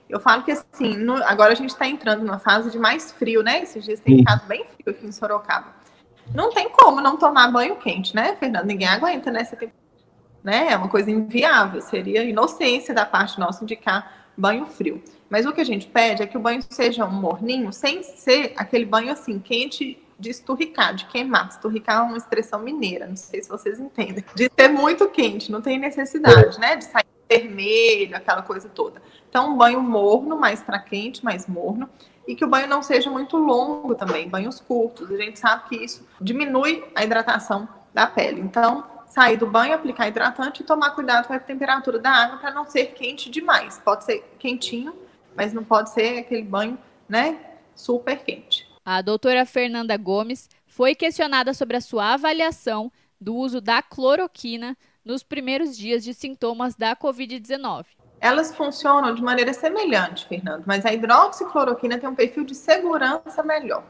Eu 0.09 0.19
falo 0.19 0.43
que 0.43 0.51
assim, 0.51 0.97
no, 0.97 1.15
agora 1.23 1.53
a 1.53 1.55
gente 1.55 1.71
está 1.71 1.87
entrando 1.87 2.23
numa 2.23 2.39
fase 2.39 2.69
de 2.69 2.77
mais 2.77 3.11
frio, 3.11 3.41
né? 3.41 3.63
Esses 3.63 3.83
dias 3.83 3.99
tem 3.99 4.17
ficado 4.17 4.45
bem 4.47 4.65
frio 4.65 4.95
aqui 4.95 5.05
em 5.05 5.11
Sorocaba. 5.11 5.73
Não 6.33 6.51
tem 6.51 6.69
como 6.69 7.01
não 7.01 7.17
tomar 7.17 7.51
banho 7.51 7.75
quente, 7.77 8.15
né, 8.15 8.35
Fernando? 8.35 8.65
Ninguém 8.65 8.87
aguenta, 8.87 9.31
né? 9.31 9.43
Né? 10.43 10.71
É 10.71 10.77
uma 10.77 10.89
coisa 10.89 11.09
inviável, 11.09 11.81
seria 11.81 12.23
inocência 12.23 12.93
da 12.93 13.05
parte 13.05 13.39
nossa 13.39 13.63
indicar 13.63 14.25
banho 14.35 14.65
frio. 14.65 15.01
Mas 15.29 15.45
o 15.45 15.53
que 15.53 15.61
a 15.61 15.65
gente 15.65 15.87
pede 15.87 16.21
é 16.21 16.27
que 16.27 16.37
o 16.37 16.39
banho 16.39 16.61
seja 16.69 17.05
um 17.05 17.11
morninho, 17.11 17.71
sem 17.71 18.03
ser 18.03 18.53
aquele 18.57 18.85
banho 18.85 19.11
assim, 19.11 19.39
quente 19.39 20.03
de 20.19 20.29
esturricar, 20.29 20.93
de 20.95 21.05
queimar. 21.05 21.47
Esturricar 21.49 21.99
é 21.99 22.01
uma 22.01 22.17
expressão 22.17 22.59
mineira, 22.61 23.07
não 23.07 23.15
sei 23.15 23.41
se 23.41 23.49
vocês 23.49 23.79
entendem. 23.79 24.23
De 24.35 24.49
ser 24.57 24.67
muito 24.69 25.09
quente, 25.09 25.51
não 25.51 25.61
tem 25.61 25.79
necessidade, 25.79 26.59
né? 26.59 26.75
De 26.75 26.85
sair 26.85 27.05
vermelho, 27.29 28.15
aquela 28.15 28.41
coisa 28.41 28.69
toda. 28.69 29.01
Então, 29.29 29.53
um 29.53 29.57
banho 29.57 29.81
morno, 29.81 30.37
mais 30.37 30.61
para 30.61 30.79
quente, 30.79 31.23
mais 31.23 31.47
morno. 31.47 31.89
E 32.27 32.35
que 32.35 32.45
o 32.45 32.47
banho 32.47 32.67
não 32.67 32.81
seja 32.81 33.09
muito 33.09 33.35
longo 33.35 33.95
também, 33.95 34.29
banhos 34.29 34.59
curtos. 34.61 35.11
A 35.11 35.17
gente 35.17 35.39
sabe 35.39 35.67
que 35.67 35.75
isso 35.83 36.07
diminui 36.21 36.83
a 36.95 37.03
hidratação 37.03 37.67
da 37.93 38.07
pele. 38.07 38.39
Então, 38.39 38.85
sair 39.13 39.37
do 39.37 39.45
banho, 39.45 39.75
aplicar 39.75 40.07
hidratante 40.07 40.63
e 40.63 40.65
tomar 40.65 40.89
cuidado 40.89 41.27
com 41.27 41.33
a 41.33 41.39
temperatura 41.39 41.99
da 41.99 42.09
água 42.09 42.39
para 42.39 42.51
não 42.51 42.65
ser 42.65 42.87
quente 42.87 43.29
demais. 43.29 43.79
Pode 43.85 44.05
ser 44.05 44.23
quentinho, 44.39 44.95
mas 45.35 45.53
não 45.53 45.63
pode 45.63 45.91
ser 45.91 46.17
aquele 46.17 46.41
banho, 46.41 46.79
né, 47.07 47.39
super 47.75 48.17
quente. 48.23 48.67
A 48.83 49.03
doutora 49.03 49.45
Fernanda 49.45 49.95
Gomes 49.97 50.49
foi 50.65 50.95
questionada 50.95 51.53
sobre 51.53 51.77
a 51.77 51.81
sua 51.81 52.15
avaliação 52.15 52.91
do 53.21 53.35
uso 53.35 53.61
da 53.61 53.83
cloroquina 53.83 54.75
nos 55.05 55.21
primeiros 55.21 55.77
dias 55.77 56.03
de 56.03 56.11
sintomas 56.11 56.75
da 56.75 56.95
Covid-19. 56.95 57.85
Elas 58.19 58.55
funcionam 58.55 59.13
de 59.13 59.21
maneira 59.21 59.53
semelhante, 59.53 60.27
Fernando, 60.27 60.63
mas 60.65 60.87
a 60.87 60.93
hidroxicloroquina 60.93 61.99
tem 61.99 62.09
um 62.09 62.15
perfil 62.15 62.43
de 62.43 62.55
segurança 62.55 63.43
melhor. 63.43 63.83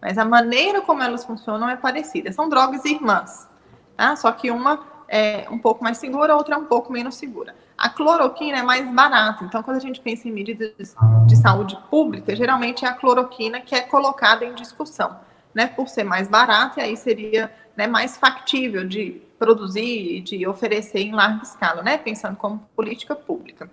Mas 0.00 0.18
a 0.18 0.24
maneira 0.24 0.80
como 0.82 1.02
elas 1.02 1.24
funcionam 1.24 1.68
é 1.68 1.74
parecida. 1.76 2.30
São 2.30 2.48
drogas 2.48 2.84
irmãs, 2.84 3.48
tá? 3.96 4.16
Só 4.16 4.30
que 4.32 4.50
uma 4.50 4.80
é 5.08 5.46
um 5.50 5.58
pouco 5.58 5.84
mais 5.84 5.98
segura, 5.98 6.32
a 6.32 6.36
outra 6.36 6.54
é 6.54 6.58
um 6.58 6.64
pouco 6.64 6.92
menos 6.92 7.16
segura. 7.16 7.54
A 7.76 7.88
cloroquina 7.88 8.58
é 8.58 8.62
mais 8.62 8.88
barata, 8.90 9.44
então 9.44 9.62
quando 9.62 9.76
a 9.76 9.80
gente 9.80 10.00
pensa 10.00 10.26
em 10.26 10.32
medidas 10.32 10.96
de 11.26 11.36
saúde 11.36 11.76
pública, 11.90 12.34
geralmente 12.34 12.84
é 12.84 12.88
a 12.88 12.94
cloroquina 12.94 13.60
que 13.60 13.74
é 13.74 13.80
colocada 13.82 14.44
em 14.44 14.54
discussão, 14.54 15.16
né? 15.54 15.66
Por 15.66 15.88
ser 15.88 16.04
mais 16.04 16.28
barata, 16.28 16.80
e 16.80 16.82
aí 16.82 16.96
seria 16.96 17.52
né, 17.76 17.86
mais 17.86 18.16
factível 18.16 18.86
de 18.86 19.20
produzir 19.38 20.16
e 20.16 20.20
de 20.20 20.46
oferecer 20.46 21.00
em 21.00 21.12
larga 21.12 21.42
escala, 21.42 21.82
né? 21.82 21.98
Pensando 21.98 22.36
como 22.36 22.66
política 22.74 23.14
pública. 23.14 23.70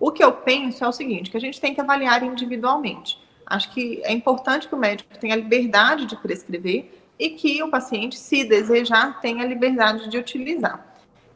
O 0.00 0.12
que 0.12 0.22
eu 0.22 0.32
penso 0.32 0.84
é 0.84 0.88
o 0.88 0.92
seguinte, 0.92 1.30
que 1.30 1.36
a 1.36 1.40
gente 1.40 1.60
tem 1.60 1.74
que 1.74 1.80
avaliar 1.80 2.22
individualmente. 2.22 3.20
Acho 3.44 3.70
que 3.72 4.00
é 4.04 4.12
importante 4.12 4.68
que 4.68 4.74
o 4.74 4.78
médico 4.78 5.18
tenha 5.18 5.34
a 5.34 5.36
liberdade 5.36 6.06
de 6.06 6.16
prescrever 6.16 7.07
e 7.18 7.30
que 7.30 7.62
o 7.62 7.70
paciente, 7.70 8.18
se 8.18 8.44
desejar, 8.44 9.20
tenha 9.20 9.44
liberdade 9.44 10.08
de 10.08 10.16
utilizar. 10.16 10.86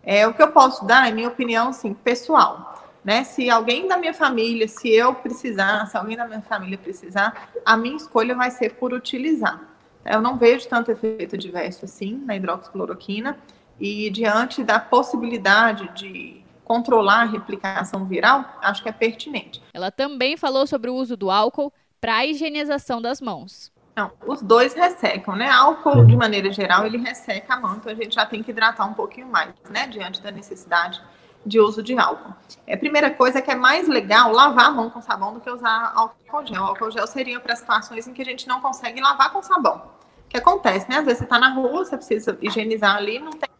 É, 0.02 0.26
o 0.26 0.34
que 0.34 0.42
eu 0.42 0.50
posso 0.52 0.84
dar 0.84 1.08
é 1.08 1.12
minha 1.12 1.28
opinião, 1.28 1.68
assim, 1.68 1.92
pessoal. 1.94 2.90
Né? 3.04 3.24
Se 3.24 3.50
alguém 3.50 3.88
da 3.88 3.96
minha 3.96 4.14
família, 4.14 4.68
se 4.68 4.88
eu 4.88 5.14
precisar, 5.14 5.86
se 5.86 5.96
alguém 5.96 6.16
da 6.16 6.26
minha 6.26 6.42
família 6.42 6.78
precisar, 6.78 7.50
a 7.64 7.76
minha 7.76 7.96
escolha 7.96 8.34
vai 8.34 8.50
ser 8.50 8.74
por 8.74 8.92
utilizar. 8.92 9.60
Eu 10.04 10.20
não 10.20 10.36
vejo 10.36 10.68
tanto 10.68 10.90
efeito 10.90 11.36
adverso 11.36 11.84
assim 11.84 12.20
na 12.24 12.36
hidroxicloroquina 12.36 13.38
e 13.80 14.10
diante 14.10 14.62
da 14.62 14.78
possibilidade 14.78 15.88
de 15.94 16.42
controlar 16.64 17.22
a 17.22 17.24
replicação 17.24 18.04
viral, 18.06 18.44
acho 18.62 18.82
que 18.82 18.88
é 18.88 18.92
pertinente. 18.92 19.62
Ela 19.74 19.90
também 19.90 20.36
falou 20.36 20.66
sobre 20.66 20.90
o 20.90 20.94
uso 20.94 21.16
do 21.16 21.30
álcool 21.30 21.72
para 22.00 22.16
a 22.16 22.26
higienização 22.26 23.00
das 23.00 23.20
mãos. 23.20 23.70
Não, 23.94 24.10
os 24.26 24.40
dois 24.40 24.72
ressecam, 24.72 25.36
né? 25.36 25.50
Álcool, 25.50 26.06
de 26.06 26.16
maneira 26.16 26.50
geral, 26.50 26.86
ele 26.86 26.96
resseca 26.96 27.54
a 27.54 27.60
mão, 27.60 27.76
então 27.76 27.92
a 27.92 27.94
gente 27.94 28.14
já 28.14 28.24
tem 28.24 28.42
que 28.42 28.50
hidratar 28.50 28.86
um 28.86 28.94
pouquinho 28.94 29.26
mais, 29.26 29.52
né? 29.68 29.86
Diante 29.86 30.22
da 30.22 30.30
necessidade 30.30 31.02
de 31.44 31.60
uso 31.60 31.82
de 31.82 31.98
álcool. 31.98 32.32
É, 32.66 32.74
a 32.74 32.78
primeira 32.78 33.10
coisa 33.10 33.38
é 33.38 33.42
que 33.42 33.50
é 33.50 33.54
mais 33.54 33.88
legal 33.88 34.32
lavar 34.32 34.66
a 34.66 34.70
mão 34.70 34.88
com 34.88 35.02
sabão 35.02 35.34
do 35.34 35.40
que 35.40 35.50
usar 35.50 35.92
álcool 35.94 36.46
gel. 36.46 36.62
O 36.62 36.66
álcool 36.66 36.90
gel 36.90 37.06
seria 37.06 37.40
para 37.40 37.56
situações 37.56 38.06
em 38.06 38.14
que 38.14 38.22
a 38.22 38.24
gente 38.24 38.48
não 38.48 38.60
consegue 38.60 39.00
lavar 39.00 39.30
com 39.32 39.42
sabão. 39.42 39.82
O 40.24 40.28
que 40.28 40.38
acontece, 40.38 40.88
né? 40.88 40.98
Às 40.98 41.04
vezes 41.04 41.18
você 41.18 41.24
está 41.24 41.38
na 41.38 41.50
rua, 41.50 41.84
você 41.84 41.96
precisa 41.96 42.38
higienizar 42.40 42.96
ali, 42.96 43.18
não 43.18 43.32
tem 43.32 43.50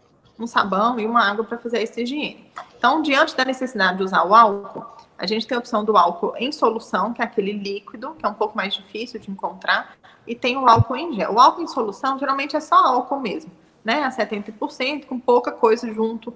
um 0.42 0.46
sabão 0.46 0.99
e 0.99 1.06
uma 1.06 1.22
água 1.22 1.44
para 1.44 1.58
fazer 1.58 1.82
essa 1.82 2.00
higiene. 2.00 2.50
Então, 2.76 3.00
diante 3.00 3.37
da 3.37 3.44
necessidade 3.44 3.99
de 3.99 4.04
usar 4.04 4.25
o 4.25 4.34
álcool, 4.34 4.84
a 5.16 5.26
gente 5.26 5.46
tem 5.46 5.56
a 5.56 5.58
opção 5.58 5.84
do 5.84 5.96
álcool 5.96 6.34
em 6.37 6.50
solução, 6.50 7.12
que 7.12 7.22
é 7.22 7.25
aquele 7.25 7.52
líquido, 7.52 8.14
que 8.18 8.26
é 8.26 8.28
um 8.28 8.34
pouco 8.34 8.56
mais 8.56 8.75
difícil 8.75 9.20
de 9.20 9.30
encontrar, 9.30 9.96
e 10.26 10.34
tem 10.34 10.56
o 10.56 10.68
álcool 10.68 10.96
em 10.96 11.12
gel. 11.14 11.34
O 11.34 11.40
álcool 11.40 11.62
em 11.62 11.68
solução 11.68 12.18
geralmente 12.18 12.56
é 12.56 12.61
só 12.61 12.75
álcool 12.75 13.20
mesmo, 13.20 13.52
né? 13.84 14.02
A 14.02 14.11
70%, 14.11 15.06
com 15.06 15.20
pouca 15.20 15.52
coisa 15.52 15.92
junto 15.92 16.34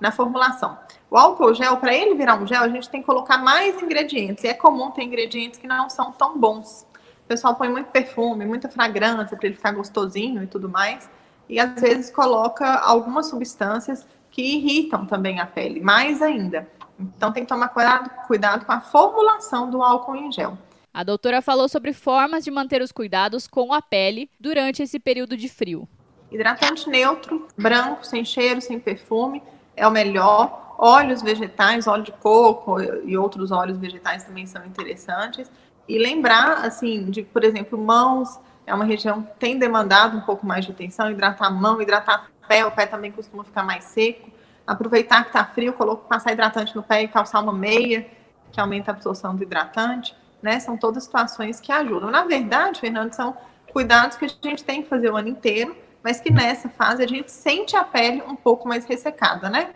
na 0.00 0.10
formulação. 0.10 0.78
O 1.10 1.16
álcool 1.16 1.54
gel, 1.54 1.76
para 1.76 1.94
ele 1.94 2.14
virar 2.14 2.34
um 2.34 2.46
gel, 2.46 2.62
a 2.62 2.68
gente 2.68 2.88
tem 2.88 3.00
que 3.00 3.06
colocar 3.06 3.38
mais 3.38 3.80
ingredientes. 3.82 4.42
E 4.44 4.48
é 4.48 4.54
comum 4.54 4.90
ter 4.90 5.02
ingredientes 5.02 5.58
que 5.58 5.66
não 5.66 5.88
são 5.90 6.10
tão 6.10 6.38
bons. 6.38 6.86
O 7.24 7.28
pessoal 7.28 7.54
põe 7.54 7.68
muito 7.68 7.90
perfume, 7.90 8.44
muita 8.44 8.68
fragrância 8.68 9.36
para 9.36 9.46
ele 9.46 9.56
ficar 9.56 9.72
gostosinho 9.72 10.42
e 10.42 10.46
tudo 10.46 10.68
mais. 10.68 11.08
E 11.52 11.60
às 11.60 11.78
vezes 11.78 12.10
coloca 12.10 12.66
algumas 12.78 13.28
substâncias 13.28 14.06
que 14.30 14.40
irritam 14.40 15.04
também 15.04 15.38
a 15.38 15.44
pele, 15.44 15.82
mais 15.82 16.22
ainda. 16.22 16.66
Então 16.98 17.30
tem 17.30 17.42
que 17.42 17.48
tomar 17.50 17.68
cuidado, 17.68 18.08
cuidado 18.26 18.64
com 18.64 18.72
a 18.72 18.80
formulação 18.80 19.70
do 19.70 19.82
álcool 19.82 20.16
em 20.16 20.32
gel. 20.32 20.56
A 20.94 21.04
doutora 21.04 21.42
falou 21.42 21.68
sobre 21.68 21.92
formas 21.92 22.42
de 22.42 22.50
manter 22.50 22.80
os 22.80 22.90
cuidados 22.90 23.46
com 23.46 23.70
a 23.70 23.82
pele 23.82 24.30
durante 24.40 24.82
esse 24.82 24.98
período 24.98 25.36
de 25.36 25.46
frio. 25.46 25.86
Hidratante 26.30 26.88
neutro, 26.88 27.46
branco, 27.54 28.06
sem 28.06 28.24
cheiro, 28.24 28.62
sem 28.62 28.80
perfume, 28.80 29.42
é 29.76 29.86
o 29.86 29.90
melhor. 29.90 30.74
Óleos 30.78 31.20
vegetais, 31.20 31.86
óleo 31.86 32.04
de 32.04 32.12
coco 32.12 32.80
e 32.80 33.14
outros 33.14 33.52
óleos 33.52 33.76
vegetais 33.76 34.24
também 34.24 34.46
são 34.46 34.64
interessantes. 34.64 35.50
E 35.86 35.98
lembrar, 35.98 36.64
assim, 36.64 37.10
de, 37.10 37.22
por 37.22 37.44
exemplo, 37.44 37.76
mãos, 37.76 38.40
é 38.66 38.74
uma 38.74 38.84
região 38.84 39.22
que 39.22 39.38
tem 39.38 39.58
demandado 39.58 40.16
um 40.16 40.20
pouco 40.20 40.46
mais 40.46 40.64
de 40.64 40.72
atenção, 40.72 41.10
hidratar 41.10 41.46
a 41.46 41.50
mão, 41.50 41.80
hidratar 41.80 42.30
o 42.42 42.46
pé, 42.46 42.64
o 42.64 42.70
pé 42.70 42.86
também 42.86 43.10
costuma 43.10 43.44
ficar 43.44 43.62
mais 43.62 43.84
seco. 43.84 44.30
Aproveitar 44.66 45.22
que 45.22 45.28
está 45.28 45.44
frio, 45.44 45.72
colocar, 45.72 46.06
passar 46.08 46.32
hidratante 46.32 46.74
no 46.76 46.82
pé 46.82 47.02
e 47.02 47.08
calçar 47.08 47.40
uma 47.40 47.52
meia, 47.52 48.06
que 48.52 48.60
aumenta 48.60 48.90
a 48.90 48.94
absorção 48.94 49.34
do 49.34 49.42
hidratante 49.42 50.14
né? 50.42 50.58
São 50.58 50.76
todas 50.76 51.04
situações 51.04 51.60
que 51.60 51.70
ajudam. 51.70 52.10
Na 52.10 52.24
verdade, 52.24 52.80
Fernando, 52.80 53.12
são 53.12 53.36
cuidados 53.72 54.16
que 54.16 54.24
a 54.24 54.28
gente 54.28 54.64
tem 54.64 54.82
que 54.82 54.88
fazer 54.88 55.10
o 55.10 55.16
ano 55.16 55.28
inteiro, 55.28 55.74
mas 56.02 56.20
que 56.20 56.30
nessa 56.30 56.68
fase 56.68 57.02
a 57.02 57.06
gente 57.06 57.30
sente 57.30 57.76
a 57.76 57.84
pele 57.84 58.22
um 58.26 58.34
pouco 58.34 58.68
mais 58.68 58.84
ressecada, 58.84 59.48
né? 59.48 59.70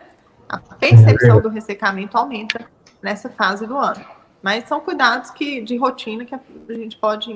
A 0.49 0.59
percepção 0.59 1.41
do 1.41 1.49
ressecamento 1.49 2.17
aumenta 2.17 2.69
nessa 3.01 3.29
fase 3.29 3.65
do 3.65 3.77
ano. 3.77 4.05
Mas 4.41 4.65
são 4.65 4.79
cuidados 4.79 5.31
que, 5.31 5.61
de 5.61 5.77
rotina 5.77 6.25
que 6.25 6.35
a 6.35 6.39
gente 6.69 6.97
pode 6.97 7.33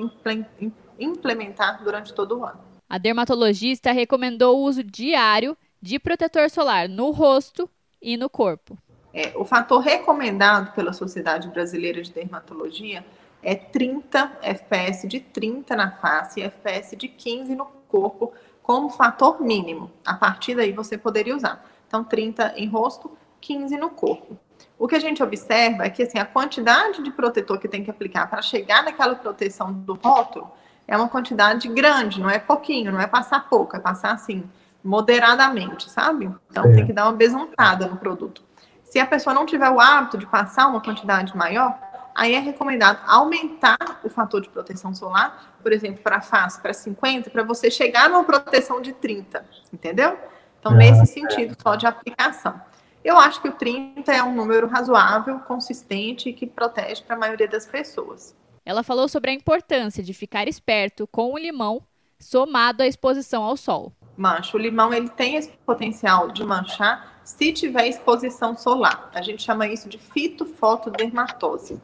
implementar 1.02 1.82
durante 1.82 2.12
todo 2.12 2.38
o 2.38 2.44
ano. 2.44 2.60
A 2.88 2.98
dermatologista 2.98 3.90
recomendou 3.92 4.58
o 4.58 4.62
uso 4.64 4.84
diário 4.84 5.56
de 5.80 5.98
protetor 5.98 6.50
solar 6.50 6.88
no 6.88 7.10
rosto 7.10 7.68
e 8.00 8.16
no 8.16 8.28
corpo. 8.28 8.76
É, 9.14 9.32
o 9.34 9.44
fator 9.44 9.80
recomendado 9.80 10.72
pela 10.72 10.92
Sociedade 10.92 11.48
Brasileira 11.48 12.02
de 12.02 12.12
Dermatologia 12.12 13.04
é 13.42 13.54
30 13.54 14.38
FPS 14.42 15.08
de 15.08 15.20
30 15.20 15.74
na 15.76 15.90
face 15.90 16.40
e 16.40 16.44
FPS 16.44 16.96
de 16.96 17.08
15 17.08 17.54
no 17.54 17.66
corpo 17.88 18.32
como 18.62 18.88
fator 18.88 19.40
mínimo. 19.40 19.90
A 20.04 20.14
partir 20.14 20.54
daí 20.54 20.72
você 20.72 20.96
poderia 20.96 21.36
usar. 21.36 21.64
Então, 21.86 22.04
30 22.04 22.54
em 22.56 22.68
rosto, 22.68 23.10
15 23.40 23.76
no 23.76 23.90
corpo. 23.90 24.38
O 24.78 24.88
que 24.88 24.94
a 24.94 25.00
gente 25.00 25.22
observa 25.22 25.84
é 25.84 25.90
que 25.90 26.02
assim, 26.02 26.18
a 26.18 26.24
quantidade 26.24 27.02
de 27.02 27.10
protetor 27.10 27.58
que 27.58 27.68
tem 27.68 27.84
que 27.84 27.90
aplicar 27.90 28.30
para 28.30 28.40
chegar 28.40 28.82
naquela 28.82 29.14
proteção 29.14 29.72
do 29.72 29.94
rótulo 29.94 30.50
é 30.86 30.96
uma 30.96 31.08
quantidade 31.08 31.68
grande, 31.68 32.20
não 32.20 32.28
é 32.28 32.38
pouquinho, 32.38 32.92
não 32.92 33.00
é 33.00 33.06
passar 33.06 33.48
pouco, 33.48 33.76
é 33.76 33.80
passar 33.80 34.12
assim, 34.12 34.48
moderadamente, 34.82 35.90
sabe? 35.90 36.30
Então 36.50 36.64
é. 36.64 36.74
tem 36.74 36.86
que 36.86 36.92
dar 36.92 37.04
uma 37.04 37.12
besuntada 37.12 37.86
no 37.86 37.96
produto. 37.96 38.42
Se 38.84 38.98
a 38.98 39.06
pessoa 39.06 39.32
não 39.32 39.46
tiver 39.46 39.70
o 39.70 39.80
hábito 39.80 40.18
de 40.18 40.26
passar 40.26 40.66
uma 40.66 40.80
quantidade 40.80 41.36
maior, 41.36 41.78
aí 42.14 42.34
é 42.34 42.38
recomendado 42.38 43.00
aumentar 43.06 44.00
o 44.04 44.10
fator 44.10 44.40
de 44.40 44.48
proteção 44.48 44.94
solar, 44.94 45.54
por 45.62 45.72
exemplo, 45.72 46.02
para 46.02 46.20
face 46.20 46.60
para 46.60 46.74
50, 46.74 47.30
para 47.30 47.42
você 47.42 47.70
chegar 47.70 48.10
numa 48.10 48.24
proteção 48.24 48.82
de 48.82 48.92
30, 48.92 49.44
entendeu? 49.72 50.18
Então, 50.60 50.72
nesse 50.72 51.06
sentido, 51.06 51.56
só 51.60 51.74
de 51.74 51.86
aplicação. 51.86 52.60
Eu 53.04 53.18
acho 53.18 53.42
que 53.42 53.48
o 53.48 53.52
30 53.52 54.12
é 54.12 54.22
um 54.22 54.34
número 54.34 54.68
razoável, 54.68 55.40
consistente 55.40 56.28
e 56.28 56.32
que 56.32 56.46
protege 56.46 57.02
para 57.02 57.16
a 57.16 57.18
maioria 57.18 57.48
das 57.48 57.66
pessoas. 57.66 58.36
Ela 58.64 58.82
falou 58.82 59.08
sobre 59.08 59.30
a 59.30 59.34
importância 59.34 60.02
de 60.02 60.14
ficar 60.14 60.46
esperto 60.46 61.06
com 61.06 61.32
o 61.32 61.38
limão 61.38 61.82
somado 62.18 62.82
à 62.82 62.86
exposição 62.86 63.42
ao 63.42 63.56
sol. 63.56 63.92
Mancha. 64.16 64.56
O 64.56 64.60
limão 64.60 64.92
ele 64.92 65.08
tem 65.08 65.36
esse 65.36 65.50
potencial 65.66 66.30
de 66.30 66.44
manchar 66.44 67.20
se 67.24 67.52
tiver 67.52 67.88
exposição 67.88 68.56
solar. 68.56 69.10
A 69.14 69.22
gente 69.22 69.42
chama 69.42 69.66
isso 69.66 69.88
de 69.88 69.98
fitofotodermatose. 69.98 71.80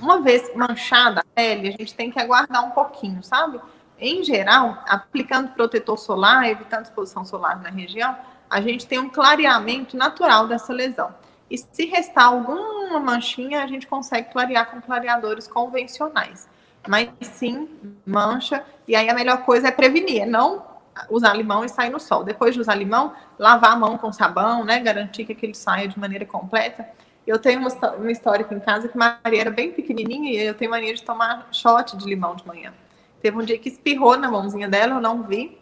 Uma 0.00 0.20
vez 0.20 0.54
manchada 0.54 1.20
a 1.20 1.24
pele, 1.34 1.68
a 1.68 1.72
gente 1.72 1.94
tem 1.94 2.10
que 2.10 2.20
aguardar 2.20 2.64
um 2.64 2.70
pouquinho, 2.70 3.22
sabe? 3.22 3.60
Em 3.98 4.22
geral, 4.22 4.82
aplicando 4.86 5.50
protetor 5.50 5.98
solar, 5.98 6.48
evitando 6.48 6.84
exposição 6.84 7.24
solar 7.24 7.60
na 7.60 7.68
região, 7.68 8.16
a 8.48 8.60
gente 8.60 8.86
tem 8.86 8.98
um 8.98 9.10
clareamento 9.10 9.96
natural 9.96 10.46
dessa 10.46 10.72
lesão. 10.72 11.12
E 11.50 11.56
se 11.56 11.86
restar 11.86 12.26
alguma 12.26 13.00
manchinha, 13.00 13.62
a 13.62 13.66
gente 13.66 13.86
consegue 13.86 14.30
clarear 14.30 14.70
com 14.70 14.80
clareadores 14.80 15.48
convencionais. 15.48 16.48
Mas 16.86 17.10
sim, 17.22 17.68
mancha. 18.06 18.64
E 18.86 18.94
aí 18.94 19.08
a 19.08 19.14
melhor 19.14 19.44
coisa 19.44 19.68
é 19.68 19.70
prevenir, 19.70 20.26
não 20.26 20.62
usar 21.08 21.34
limão 21.34 21.64
e 21.64 21.68
sair 21.68 21.90
no 21.90 22.00
sol. 22.00 22.24
Depois 22.24 22.54
de 22.54 22.60
usar 22.60 22.74
limão, 22.74 23.12
lavar 23.38 23.72
a 23.72 23.76
mão 23.76 23.96
com 23.98 24.12
sabão, 24.12 24.64
né? 24.64 24.80
Garantir 24.80 25.24
que 25.24 25.46
ele 25.46 25.54
saia 25.54 25.86
de 25.86 25.98
maneira 25.98 26.24
completa. 26.24 26.88
Eu 27.26 27.38
tenho 27.38 27.60
uma, 27.60 27.68
uma 27.92 28.10
história 28.10 28.44
aqui 28.44 28.54
em 28.54 28.60
casa 28.60 28.88
que 28.88 28.96
Maria 28.96 29.40
era 29.40 29.50
bem 29.50 29.70
pequenininha 29.70 30.32
e 30.32 30.38
eu 30.38 30.54
tenho 30.54 30.70
mania 30.70 30.94
de 30.94 31.02
tomar 31.02 31.46
shot 31.52 31.96
de 31.96 32.06
limão 32.06 32.34
de 32.34 32.46
manhã. 32.46 32.72
Teve 33.20 33.36
um 33.36 33.42
dia 33.42 33.58
que 33.58 33.68
espirrou 33.68 34.16
na 34.16 34.30
mãozinha 34.30 34.68
dela, 34.68 34.94
eu 34.94 35.00
não 35.00 35.22
vi. 35.22 35.58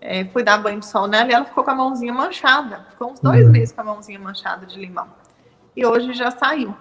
É, 0.00 0.24
fui 0.26 0.42
dar 0.42 0.56
banho 0.56 0.80
de 0.80 0.86
sol 0.86 1.06
nela 1.06 1.30
e 1.30 1.34
ela 1.34 1.44
ficou 1.44 1.62
com 1.62 1.70
a 1.70 1.74
mãozinha 1.74 2.12
manchada. 2.12 2.86
Ficou 2.90 3.12
uns 3.12 3.20
dois 3.20 3.44
uhum. 3.44 3.52
meses 3.52 3.72
com 3.72 3.82
a 3.82 3.84
mãozinha 3.84 4.18
manchada 4.18 4.64
de 4.64 4.78
limão. 4.78 5.08
E 5.76 5.84
hoje 5.84 6.12
já 6.12 6.30
saiu. 6.30 6.74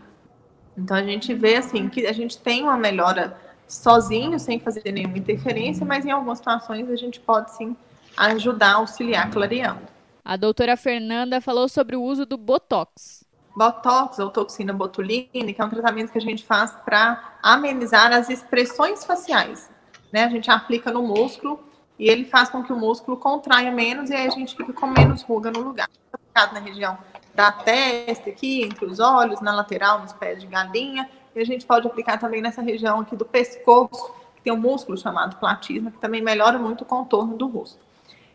Então 0.77 0.95
a 0.95 1.03
gente 1.03 1.33
vê 1.33 1.57
assim 1.57 1.89
que 1.89 2.05
a 2.07 2.13
gente 2.13 2.37
tem 2.37 2.63
uma 2.63 2.77
melhora 2.77 3.37
sozinho, 3.67 4.39
sem 4.39 4.59
fazer 4.59 4.91
nenhuma 4.91 5.17
interferência, 5.17 5.85
mas 5.85 6.05
em 6.05 6.11
algumas 6.11 6.39
situações 6.39 6.89
a 6.89 6.95
gente 6.95 7.19
pode 7.19 7.55
sim 7.55 7.75
ajudar, 8.17 8.75
auxiliar, 8.75 9.29
clareando. 9.29 9.81
A 10.25 10.35
doutora 10.35 10.75
Fernanda 10.75 11.39
falou 11.41 11.67
sobre 11.69 11.95
o 11.95 12.01
uso 12.01 12.25
do 12.25 12.37
Botox. 12.37 13.25
Botox 13.55 14.19
ou 14.19 14.29
toxina 14.29 14.71
botulínica 14.71 15.63
é 15.63 15.65
um 15.65 15.69
tratamento 15.69 16.11
que 16.11 16.17
a 16.17 16.21
gente 16.21 16.45
faz 16.45 16.71
para 16.85 17.37
amenizar 17.41 18.13
as 18.13 18.29
expressões 18.29 19.03
faciais. 19.03 19.69
Né? 20.11 20.23
A 20.23 20.29
gente 20.29 20.49
aplica 20.49 20.91
no 20.91 21.01
músculo 21.01 21.59
e 21.97 22.09
ele 22.09 22.25
faz 22.25 22.49
com 22.49 22.63
que 22.63 22.71
o 22.71 22.77
músculo 22.77 23.17
contraia 23.17 23.71
menos 23.71 24.09
e 24.09 24.13
aí 24.13 24.27
a 24.27 24.31
gente 24.31 24.55
fica 24.55 24.71
com 24.71 24.87
menos 24.87 25.21
ruga 25.23 25.51
no 25.51 25.59
lugar. 25.59 25.89
Na 26.35 26.59
região 26.59 26.97
da 27.33 27.51
testa 27.51 28.29
aqui, 28.29 28.63
entre 28.63 28.85
os 28.85 28.99
olhos, 28.99 29.41
na 29.41 29.53
lateral, 29.53 29.99
nos 30.01 30.13
pés 30.13 30.41
de 30.41 30.47
galinha. 30.47 31.09
E 31.35 31.39
a 31.39 31.45
gente 31.45 31.65
pode 31.65 31.87
aplicar 31.87 32.17
também 32.17 32.41
nessa 32.41 32.61
região 32.61 32.99
aqui 32.99 33.15
do 33.15 33.25
pescoço, 33.25 34.13
que 34.35 34.41
tem 34.41 34.53
um 34.53 34.57
músculo 34.57 34.97
chamado 34.97 35.37
platisma, 35.37 35.91
que 35.91 35.97
também 35.97 36.21
melhora 36.21 36.57
muito 36.57 36.81
o 36.81 36.85
contorno 36.85 37.37
do 37.37 37.47
rosto. 37.47 37.79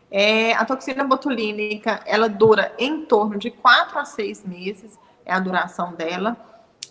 É, 0.09 0.53
a 0.53 0.63
toxina 0.63 1.03
botulínica, 1.03 2.01
ela 2.05 2.29
dura 2.29 2.73
em 2.77 3.05
torno 3.05 3.37
de 3.37 3.51
4 3.51 3.99
a 3.99 4.05
6 4.05 4.45
meses, 4.45 4.97
é 5.25 5.33
a 5.33 5.39
duração 5.39 5.93
dela. 5.93 6.37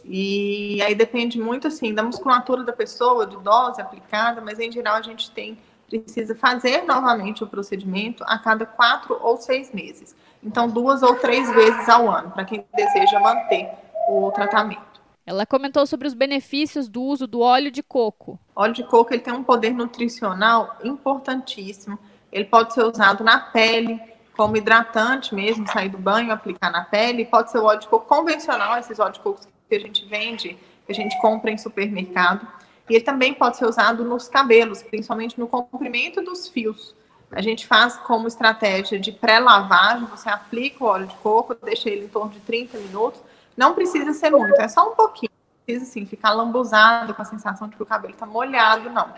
E 0.04 0.82
aí 0.82 0.94
depende 0.94 1.38
muito, 1.38 1.68
assim, 1.68 1.94
da 1.94 2.02
musculatura 2.02 2.62
da 2.62 2.72
pessoa, 2.72 3.26
de 3.26 3.36
dose 3.38 3.80
aplicada, 3.80 4.40
mas 4.40 4.58
em 4.60 4.70
geral 4.70 4.96
a 4.96 5.02
gente 5.02 5.30
tem 5.30 5.56
precisa 5.86 6.34
fazer 6.34 6.82
novamente 6.82 7.44
o 7.44 7.46
procedimento 7.46 8.24
a 8.26 8.38
cada 8.38 8.66
quatro 8.66 9.18
ou 9.20 9.36
seis 9.36 9.72
meses. 9.72 10.16
Então, 10.44 10.68
duas 10.68 11.02
ou 11.02 11.16
três 11.16 11.50
vezes 11.52 11.88
ao 11.88 12.10
ano, 12.10 12.30
para 12.30 12.44
quem 12.44 12.64
deseja 12.74 13.18
manter 13.18 13.70
o 14.08 14.30
tratamento. 14.30 14.94
Ela 15.26 15.46
comentou 15.46 15.86
sobre 15.86 16.06
os 16.06 16.12
benefícios 16.12 16.86
do 16.86 17.02
uso 17.02 17.26
do 17.26 17.40
óleo 17.40 17.70
de 17.70 17.82
coco. 17.82 18.38
O 18.54 18.60
óleo 18.60 18.74
de 18.74 18.84
coco 18.84 19.14
ele 19.14 19.22
tem 19.22 19.32
um 19.32 19.42
poder 19.42 19.72
nutricional 19.72 20.76
importantíssimo. 20.84 21.98
Ele 22.30 22.44
pode 22.44 22.74
ser 22.74 22.84
usado 22.84 23.24
na 23.24 23.38
pele, 23.38 23.98
como 24.36 24.56
hidratante 24.56 25.34
mesmo, 25.34 25.66
sair 25.66 25.88
do 25.88 25.96
banho, 25.96 26.30
aplicar 26.30 26.70
na 26.70 26.84
pele. 26.84 27.24
Pode 27.24 27.50
ser 27.50 27.58
o 27.58 27.64
óleo 27.64 27.80
de 27.80 27.88
coco 27.88 28.06
convencional, 28.06 28.78
esses 28.78 28.98
óleos 28.98 29.16
de 29.16 29.22
coco 29.22 29.40
que 29.66 29.74
a 29.74 29.80
gente 29.80 30.04
vende, 30.04 30.58
que 30.84 30.92
a 30.92 30.94
gente 30.94 31.18
compra 31.20 31.50
em 31.50 31.56
supermercado. 31.56 32.46
E 32.90 32.96
ele 32.96 33.04
também 33.04 33.32
pode 33.32 33.56
ser 33.56 33.64
usado 33.64 34.04
nos 34.04 34.28
cabelos, 34.28 34.82
principalmente 34.82 35.38
no 35.40 35.46
comprimento 35.46 36.20
dos 36.20 36.48
fios. 36.48 36.94
A 37.34 37.42
gente 37.42 37.66
faz 37.66 37.96
como 37.96 38.28
estratégia 38.28 38.98
de 38.98 39.12
pré-lavagem, 39.12 40.06
você 40.06 40.28
aplica 40.28 40.84
o 40.84 40.86
óleo 40.86 41.06
de 41.06 41.14
coco, 41.16 41.54
deixa 41.54 41.88
ele 41.88 42.04
em 42.04 42.08
torno 42.08 42.30
de 42.30 42.40
30 42.40 42.78
minutos. 42.78 43.20
Não 43.56 43.74
precisa 43.74 44.12
ser 44.12 44.30
muito, 44.30 44.60
é 44.60 44.68
só 44.68 44.90
um 44.90 44.94
pouquinho. 44.94 45.30
Precisa 45.66 45.90
assim, 45.90 46.06
ficar 46.06 46.32
lambuzado 46.32 47.14
com 47.14 47.22
a 47.22 47.24
sensação 47.24 47.68
de 47.68 47.76
que 47.76 47.82
o 47.82 47.86
cabelo 47.86 48.12
está 48.12 48.26
molhado, 48.26 48.90
não. 48.90 49.08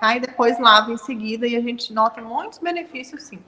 Tá? 0.00 0.16
E 0.16 0.20
depois 0.20 0.58
lava 0.60 0.92
em 0.92 0.98
seguida 0.98 1.46
e 1.46 1.56
a 1.56 1.60
gente 1.60 1.92
nota 1.92 2.20
muitos 2.20 2.58
benefícios, 2.58 3.22
sim. 3.22 3.38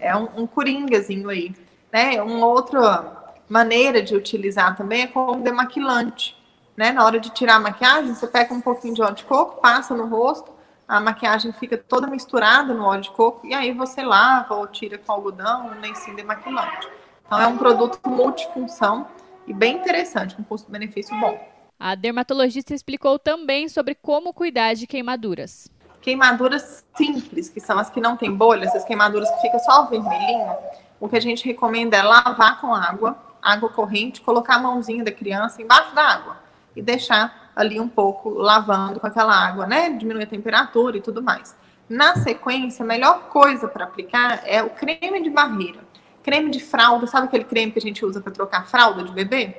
É 0.00 0.14
um, 0.16 0.42
um 0.42 0.46
coringazinho 0.46 1.28
aí. 1.28 1.54
Né? 1.92 2.20
Uma 2.20 2.46
outra 2.46 3.34
maneira 3.48 4.02
de 4.02 4.16
utilizar 4.16 4.76
também 4.76 5.02
é 5.02 5.06
como 5.06 5.40
demaquilante 5.40 6.36
né? 6.76 6.92
Na 6.92 7.04
hora 7.04 7.20
de 7.20 7.30
tirar 7.30 7.56
a 7.56 7.60
maquiagem, 7.60 8.14
você 8.14 8.26
pega 8.26 8.52
um 8.52 8.60
pouquinho 8.60 8.94
de 8.94 9.02
óleo 9.02 9.14
de 9.14 9.24
coco, 9.24 9.60
passa 9.60 9.94
no 9.94 10.06
rosto, 10.06 10.52
a 10.86 11.00
maquiagem 11.00 11.52
fica 11.52 11.76
toda 11.76 12.06
misturada 12.06 12.74
no 12.74 12.84
óleo 12.84 13.02
de 13.02 13.10
coco, 13.10 13.46
e 13.46 13.54
aí 13.54 13.72
você 13.72 14.02
lava 14.02 14.54
ou 14.54 14.66
tira 14.66 14.98
com 14.98 15.12
algodão, 15.12 15.68
um 15.68 15.80
lencinho 15.80 16.16
demaquilante. 16.16 16.88
Então 17.26 17.40
é 17.40 17.46
um 17.46 17.56
produto 17.56 17.98
multifunção 18.08 19.06
e 19.46 19.52
bem 19.52 19.76
interessante, 19.76 20.34
com 20.34 20.44
custo-benefício 20.44 21.18
bom. 21.18 21.38
A 21.78 21.94
dermatologista 21.94 22.74
explicou 22.74 23.18
também 23.18 23.68
sobre 23.68 23.94
como 23.94 24.32
cuidar 24.32 24.74
de 24.74 24.86
queimaduras. 24.86 25.70
Queimaduras 26.00 26.84
simples, 26.96 27.48
que 27.48 27.60
são 27.60 27.78
as 27.78 27.90
que 27.90 28.00
não 28.00 28.16
têm 28.16 28.32
bolha, 28.32 28.66
essas 28.66 28.84
queimaduras 28.84 29.30
que 29.32 29.40
fica 29.40 29.58
só 29.58 29.86
vermelhinho, 29.86 30.54
o 31.00 31.08
que 31.08 31.16
a 31.16 31.20
gente 31.20 31.44
recomenda 31.44 31.96
é 31.96 32.02
lavar 32.02 32.60
com 32.60 32.74
água, 32.74 33.18
água 33.42 33.68
corrente, 33.68 34.20
colocar 34.20 34.56
a 34.56 34.58
mãozinha 34.58 35.02
da 35.02 35.12
criança 35.12 35.60
embaixo 35.60 35.94
da 35.94 36.02
água 36.02 36.36
e 36.76 36.82
deixar 36.82 37.43
ali 37.54 37.80
um 37.80 37.88
pouco 37.88 38.30
lavando 38.30 39.00
com 39.00 39.06
aquela 39.06 39.34
água, 39.34 39.66
né? 39.66 39.90
Diminuir 39.90 40.24
a 40.24 40.26
temperatura 40.26 40.96
e 40.96 41.00
tudo 41.00 41.22
mais. 41.22 41.56
Na 41.88 42.16
sequência, 42.16 42.82
a 42.82 42.86
melhor 42.86 43.28
coisa 43.28 43.68
para 43.68 43.84
aplicar 43.84 44.42
é 44.44 44.62
o 44.62 44.70
creme 44.70 45.22
de 45.22 45.30
barreira. 45.30 45.80
Creme 46.22 46.50
de 46.50 46.60
fralda, 46.60 47.06
sabe 47.06 47.26
aquele 47.26 47.44
creme 47.44 47.72
que 47.72 47.78
a 47.78 47.82
gente 47.82 48.04
usa 48.04 48.20
para 48.20 48.32
trocar 48.32 48.66
fralda 48.66 49.02
de 49.02 49.12
bebê? 49.12 49.58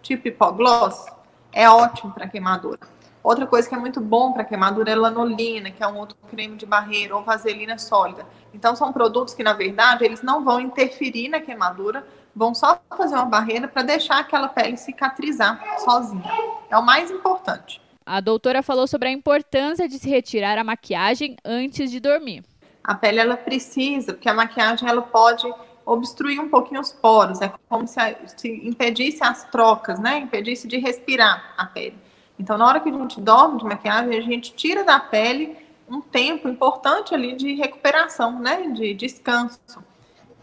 Tipo 0.00 0.28
hipogloss? 0.28 1.06
É 1.52 1.68
ótimo 1.68 2.12
para 2.12 2.28
queimadura. 2.28 2.80
Outra 3.24 3.46
coisa 3.46 3.66
que 3.66 3.74
é 3.74 3.78
muito 3.78 4.00
bom 4.00 4.32
para 4.32 4.44
queimadura 4.44 4.90
é 4.90 4.94
lanolina, 4.94 5.70
que 5.70 5.82
é 5.82 5.88
um 5.88 5.96
outro 5.96 6.16
creme 6.28 6.56
de 6.56 6.66
barreira, 6.66 7.16
ou 7.16 7.22
vaselina 7.22 7.78
sólida. 7.78 8.26
Então, 8.52 8.76
são 8.76 8.92
produtos 8.92 9.32
que, 9.32 9.42
na 9.42 9.54
verdade, 9.54 10.04
eles 10.04 10.22
não 10.22 10.44
vão 10.44 10.60
interferir 10.60 11.28
na 11.28 11.40
queimadura, 11.40 12.06
vão 12.34 12.54
só 12.54 12.80
fazer 12.96 13.14
uma 13.14 13.26
barreira 13.26 13.68
para 13.68 13.82
deixar 13.82 14.18
aquela 14.18 14.48
pele 14.48 14.76
cicatrizar 14.76 15.62
sozinha. 15.78 16.30
É 16.70 16.76
o 16.76 16.84
mais 16.84 17.10
importante. 17.10 17.80
A 18.04 18.20
doutora 18.20 18.62
falou 18.62 18.86
sobre 18.86 19.08
a 19.08 19.12
importância 19.12 19.88
de 19.88 19.98
se 19.98 20.10
retirar 20.10 20.58
a 20.58 20.64
maquiagem 20.64 21.36
antes 21.44 21.90
de 21.90 22.00
dormir. 22.00 22.44
A 22.82 22.94
pele 22.94 23.18
ela 23.18 23.36
precisa, 23.36 24.12
porque 24.12 24.28
a 24.28 24.34
maquiagem 24.34 24.88
ela 24.88 25.00
pode 25.00 25.46
obstruir 25.86 26.40
um 26.40 26.48
pouquinho 26.48 26.80
os 26.80 26.92
poros, 26.92 27.40
é 27.40 27.52
como 27.68 27.86
se, 27.86 28.00
a, 28.00 28.14
se 28.26 28.48
impedisse 28.66 29.22
as 29.22 29.44
trocas, 29.44 29.98
né? 29.98 30.18
Impedisse 30.18 30.66
de 30.66 30.78
respirar 30.78 31.54
a 31.56 31.66
pele. 31.66 31.96
Então, 32.38 32.58
na 32.58 32.66
hora 32.66 32.80
que 32.80 32.88
a 32.88 32.92
gente 32.92 33.20
dorme 33.20 33.58
de 33.58 33.64
maquiagem, 33.64 34.18
a 34.18 34.20
gente 34.20 34.54
tira 34.54 34.82
da 34.82 34.98
pele 34.98 35.56
um 35.88 36.00
tempo 36.00 36.48
importante 36.48 37.14
ali 37.14 37.34
de 37.36 37.54
recuperação, 37.54 38.38
né? 38.40 38.68
De 38.68 38.94
descanso. 38.94 39.60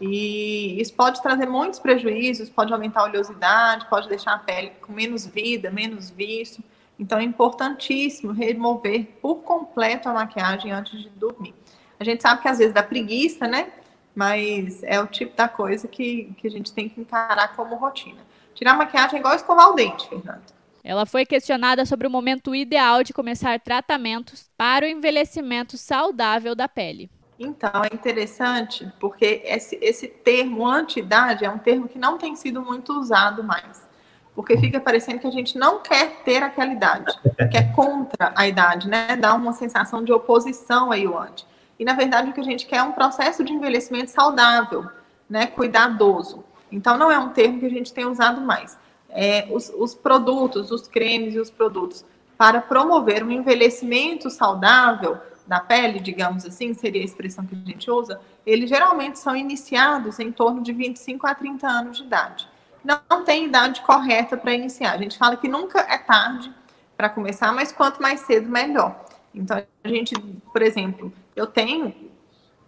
E 0.04 0.80
isso 0.80 0.92
pode 0.94 1.22
trazer 1.22 1.46
muitos 1.46 1.78
prejuízos, 1.78 2.50
pode 2.50 2.72
aumentar 2.72 3.02
a 3.02 3.04
oleosidade, 3.04 3.86
pode 3.88 4.08
deixar 4.08 4.34
a 4.34 4.38
pele 4.38 4.72
com 4.80 4.92
menos 4.92 5.24
vida, 5.24 5.70
menos 5.70 6.10
vício. 6.10 6.62
Então 6.98 7.20
é 7.20 7.22
importantíssimo 7.22 8.32
remover 8.32 9.06
por 9.22 9.36
completo 9.36 10.08
a 10.08 10.12
maquiagem 10.12 10.72
antes 10.72 11.00
de 11.00 11.08
dormir. 11.10 11.54
A 12.00 12.04
gente 12.04 12.20
sabe 12.20 12.42
que 12.42 12.48
às 12.48 12.58
vezes 12.58 12.74
dá 12.74 12.82
preguiça, 12.82 13.46
né? 13.46 13.70
Mas 14.12 14.82
é 14.82 15.00
o 15.00 15.06
tipo 15.06 15.36
da 15.36 15.46
coisa 15.46 15.86
que, 15.86 16.34
que 16.36 16.48
a 16.48 16.50
gente 16.50 16.72
tem 16.72 16.88
que 16.88 17.00
encarar 17.00 17.54
como 17.54 17.76
rotina. 17.76 18.20
Tirar 18.56 18.72
a 18.72 18.76
maquiagem 18.76 19.18
é 19.18 19.20
igual 19.20 19.36
escovar 19.36 19.70
o 19.70 19.74
dente, 19.74 20.08
Fernanda. 20.08 20.42
Ela 20.82 21.06
foi 21.06 21.24
questionada 21.24 21.86
sobre 21.86 22.08
o 22.08 22.10
momento 22.10 22.52
ideal 22.56 23.04
de 23.04 23.12
começar 23.12 23.60
tratamentos 23.60 24.50
para 24.56 24.84
o 24.84 24.88
envelhecimento 24.88 25.78
saudável 25.78 26.56
da 26.56 26.68
pele. 26.68 27.08
Então, 27.44 27.82
é 27.84 27.92
interessante 27.92 28.88
porque 29.00 29.42
esse, 29.44 29.76
esse 29.82 30.06
termo 30.06 30.64
anti-idade 30.64 31.44
é 31.44 31.50
um 31.50 31.58
termo 31.58 31.88
que 31.88 31.98
não 31.98 32.16
tem 32.16 32.36
sido 32.36 32.62
muito 32.62 32.92
usado 32.92 33.42
mais. 33.42 33.90
Porque 34.34 34.56
fica 34.56 34.80
parecendo 34.80 35.18
que 35.18 35.26
a 35.26 35.30
gente 35.30 35.58
não 35.58 35.80
quer 35.80 36.22
ter 36.24 36.42
aquela 36.42 36.72
idade, 36.72 37.12
que 37.50 37.56
é 37.56 37.64
contra 37.74 38.32
a 38.34 38.46
idade, 38.46 38.88
né? 38.88 39.16
Dá 39.16 39.34
uma 39.34 39.52
sensação 39.52 40.02
de 40.04 40.12
oposição 40.12 40.90
aí 40.90 41.06
o 41.06 41.18
anti. 41.18 41.44
E, 41.78 41.84
na 41.84 41.94
verdade, 41.94 42.30
o 42.30 42.32
que 42.32 42.40
a 42.40 42.44
gente 42.44 42.64
quer 42.64 42.76
é 42.76 42.82
um 42.82 42.92
processo 42.92 43.44
de 43.44 43.52
envelhecimento 43.52 44.10
saudável, 44.10 44.86
né? 45.28 45.46
Cuidadoso. 45.46 46.44
Então, 46.70 46.96
não 46.96 47.10
é 47.10 47.18
um 47.18 47.30
termo 47.30 47.58
que 47.58 47.66
a 47.66 47.70
gente 47.70 47.92
tem 47.92 48.06
usado 48.06 48.40
mais. 48.40 48.78
É, 49.10 49.46
os, 49.50 49.70
os 49.76 49.94
produtos, 49.94 50.70
os 50.70 50.86
cremes 50.86 51.34
e 51.34 51.40
os 51.40 51.50
produtos 51.50 52.04
para 52.38 52.60
promover 52.60 53.22
um 53.22 53.30
envelhecimento 53.30 54.30
saudável, 54.30 55.18
da 55.46 55.60
pele, 55.60 56.00
digamos 56.00 56.44
assim, 56.44 56.72
seria 56.74 57.02
a 57.02 57.04
expressão 57.04 57.44
que 57.44 57.54
a 57.54 57.70
gente 57.70 57.90
usa, 57.90 58.20
eles 58.46 58.68
geralmente 58.68 59.18
são 59.18 59.34
iniciados 59.34 60.18
em 60.18 60.30
torno 60.30 60.62
de 60.62 60.72
25 60.72 61.26
a 61.26 61.34
30 61.34 61.66
anos 61.66 61.96
de 61.98 62.04
idade. 62.04 62.48
Não 62.84 63.24
tem 63.24 63.46
idade 63.46 63.80
correta 63.82 64.36
para 64.36 64.52
iniciar. 64.52 64.92
A 64.92 64.98
gente 64.98 65.16
fala 65.16 65.36
que 65.36 65.48
nunca 65.48 65.80
é 65.80 65.98
tarde 65.98 66.52
para 66.96 67.08
começar, 67.08 67.52
mas 67.52 67.72
quanto 67.72 68.02
mais 68.02 68.20
cedo, 68.20 68.48
melhor. 68.48 69.04
Então, 69.34 69.62
a 69.84 69.88
gente, 69.88 70.14
por 70.52 70.62
exemplo, 70.62 71.12
eu 71.34 71.46
tenho 71.46 71.94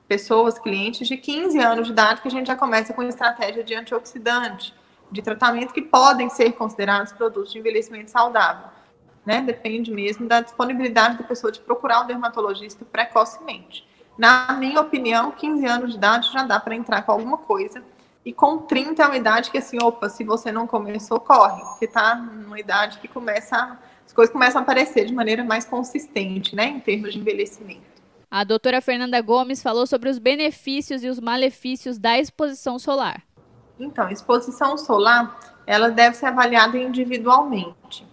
pessoas, 0.07 0.59
clientes 0.59 1.09
de 1.09 1.17
15 1.17 1.59
anos 1.59 1.87
de 1.87 1.93
idade, 1.93 2.21
que 2.21 2.29
a 2.29 2.31
gente 2.31 2.47
já 2.47 2.57
começa 2.57 2.93
com 2.93 3.03
estratégia 3.03 3.65
de 3.65 3.75
antioxidante, 3.75 4.75
de 5.11 5.23
tratamento 5.23 5.73
que 5.73 5.83
podem 5.83 6.29
ser 6.31 6.53
considerados 6.53 7.13
produtos 7.13 7.53
de 7.53 7.59
envelhecimento 7.59 8.11
saudável. 8.11 8.69
Né? 9.25 9.41
Depende 9.41 9.91
mesmo 9.91 10.27
da 10.27 10.41
disponibilidade 10.41 11.19
da 11.19 11.25
pessoa 11.25 11.51
de 11.51 11.61
procurar 11.61 12.03
um 12.03 12.07
dermatologista 12.07 12.85
precocemente. 12.85 13.87
Na 14.17 14.53
minha 14.53 14.81
opinião, 14.81 15.33
15 15.33 15.67
anos 15.67 15.91
de 15.91 15.97
idade 15.97 16.33
já 16.33 16.45
dá 16.45 16.61
para 16.61 16.75
entrar 16.75 17.03
com 17.03 17.13
alguma 17.13 17.39
coisa. 17.39 17.83
E 18.25 18.33
com 18.33 18.59
30 18.59 19.03
é 19.03 19.07
uma 19.07 19.17
idade 19.17 19.51
que, 19.51 19.59
assim, 19.59 19.77
opa, 19.83 20.09
se 20.09 20.25
você 20.25 20.51
não 20.51 20.67
começou, 20.67 21.21
corre. 21.21 21.63
Porque 21.63 21.85
está 21.85 22.15
numa 22.15 22.59
idade 22.59 22.99
que 22.99 23.09
começa, 23.09 23.79
as 24.07 24.13
coisas 24.13 24.33
começam 24.33 24.61
a 24.61 24.63
aparecer 24.63 25.05
de 25.05 25.13
maneira 25.13 25.45
mais 25.45 25.65
consistente, 25.65 26.55
né, 26.57 26.67
em 26.67 26.81
termos 26.81 27.13
de 27.13 27.19
envelhecimento. 27.19 27.95
A 28.31 28.43
doutora 28.43 28.81
Fernanda 28.81 29.21
Gomes 29.21 29.63
falou 29.63 29.87
sobre 29.87 30.09
os 30.09 30.19
benefícios 30.19 31.05
e 31.05 31.09
os 31.09 31.21
malefícios 31.21 31.99
da 31.99 32.19
exposição 32.19 32.79
solar. 32.79 33.23
Então, 33.79 34.09
exposição 34.09 34.79
solar, 34.79 35.39
ela 35.67 35.91
deve 35.91 36.17
ser 36.17 36.27
avaliada 36.27 36.79
individualmente. 36.79 38.07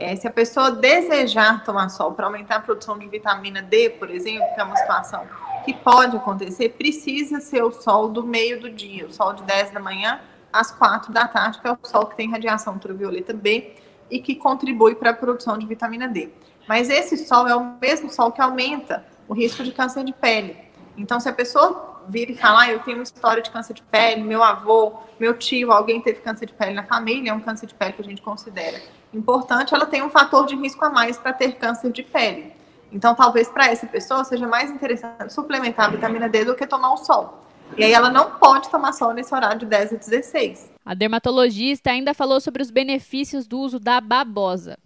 É, 0.00 0.16
se 0.16 0.26
a 0.26 0.30
pessoa 0.30 0.70
desejar 0.70 1.62
tomar 1.62 1.90
sol 1.90 2.12
para 2.12 2.24
aumentar 2.24 2.56
a 2.56 2.60
produção 2.60 2.98
de 2.98 3.06
vitamina 3.06 3.60
D, 3.60 3.90
por 3.90 4.10
exemplo, 4.10 4.46
que 4.54 4.58
é 4.58 4.64
uma 4.64 4.74
situação 4.74 5.26
que 5.62 5.74
pode 5.74 6.16
acontecer, 6.16 6.70
precisa 6.70 7.38
ser 7.38 7.62
o 7.62 7.70
sol 7.70 8.08
do 8.08 8.26
meio 8.26 8.58
do 8.58 8.70
dia, 8.70 9.06
o 9.06 9.12
sol 9.12 9.34
de 9.34 9.42
10 9.42 9.72
da 9.72 9.78
manhã 9.78 10.18
às 10.50 10.70
4 10.70 11.12
da 11.12 11.28
tarde, 11.28 11.60
que 11.60 11.68
é 11.68 11.72
o 11.72 11.78
sol 11.84 12.06
que 12.06 12.16
tem 12.16 12.30
radiação 12.30 12.72
ultravioleta 12.72 13.34
B 13.34 13.74
e 14.10 14.20
que 14.20 14.36
contribui 14.36 14.94
para 14.94 15.10
a 15.10 15.14
produção 15.14 15.58
de 15.58 15.66
vitamina 15.66 16.08
D. 16.08 16.30
Mas 16.66 16.88
esse 16.88 17.18
sol 17.18 17.46
é 17.46 17.54
o 17.54 17.76
mesmo 17.78 18.08
sol 18.08 18.32
que 18.32 18.40
aumenta 18.40 19.04
o 19.28 19.34
risco 19.34 19.62
de 19.62 19.70
câncer 19.70 20.02
de 20.02 20.14
pele. 20.14 20.56
Então, 20.96 21.20
se 21.20 21.28
a 21.28 21.32
pessoa 21.32 21.89
vir 22.08 22.30
e 22.30 22.34
falar, 22.34 22.62
ah, 22.62 22.72
eu 22.72 22.80
tenho 22.80 22.98
uma 22.98 23.02
história 23.02 23.42
de 23.42 23.50
câncer 23.50 23.74
de 23.74 23.82
pele, 23.82 24.22
meu 24.22 24.42
avô, 24.42 24.94
meu 25.18 25.36
tio, 25.36 25.72
alguém 25.72 26.00
teve 26.00 26.20
câncer 26.20 26.46
de 26.46 26.52
pele 26.52 26.72
na 26.72 26.84
família, 26.84 27.30
é 27.30 27.34
um 27.34 27.40
câncer 27.40 27.66
de 27.66 27.74
pele 27.74 27.92
que 27.92 28.02
a 28.02 28.04
gente 28.04 28.22
considera 28.22 28.80
importante, 29.12 29.74
ela 29.74 29.86
tem 29.86 30.02
um 30.02 30.10
fator 30.10 30.46
de 30.46 30.54
risco 30.56 30.84
a 30.84 30.90
mais 30.90 31.18
para 31.18 31.32
ter 31.32 31.56
câncer 31.56 31.90
de 31.90 32.02
pele. 32.02 32.52
Então, 32.92 33.14
talvez 33.14 33.48
para 33.48 33.66
essa 33.66 33.86
pessoa 33.86 34.24
seja 34.24 34.46
mais 34.46 34.70
interessante 34.70 35.32
suplementar 35.32 35.86
a 35.86 35.90
vitamina 35.90 36.28
D 36.28 36.44
do 36.44 36.54
que 36.54 36.66
tomar 36.66 36.92
o 36.92 36.96
sol. 36.96 37.40
E 37.76 37.84
aí 37.84 37.92
ela 37.92 38.10
não 38.10 38.32
pode 38.32 38.68
tomar 38.68 38.92
sol 38.92 39.12
nesse 39.12 39.32
horário 39.32 39.60
de 39.60 39.66
10 39.66 39.92
a 39.92 39.96
16. 39.96 40.72
A 40.84 40.94
dermatologista 40.94 41.90
ainda 41.90 42.12
falou 42.12 42.40
sobre 42.40 42.62
os 42.62 42.70
benefícios 42.70 43.46
do 43.46 43.60
uso 43.60 43.78
da 43.78 44.00
babosa. 44.00 44.76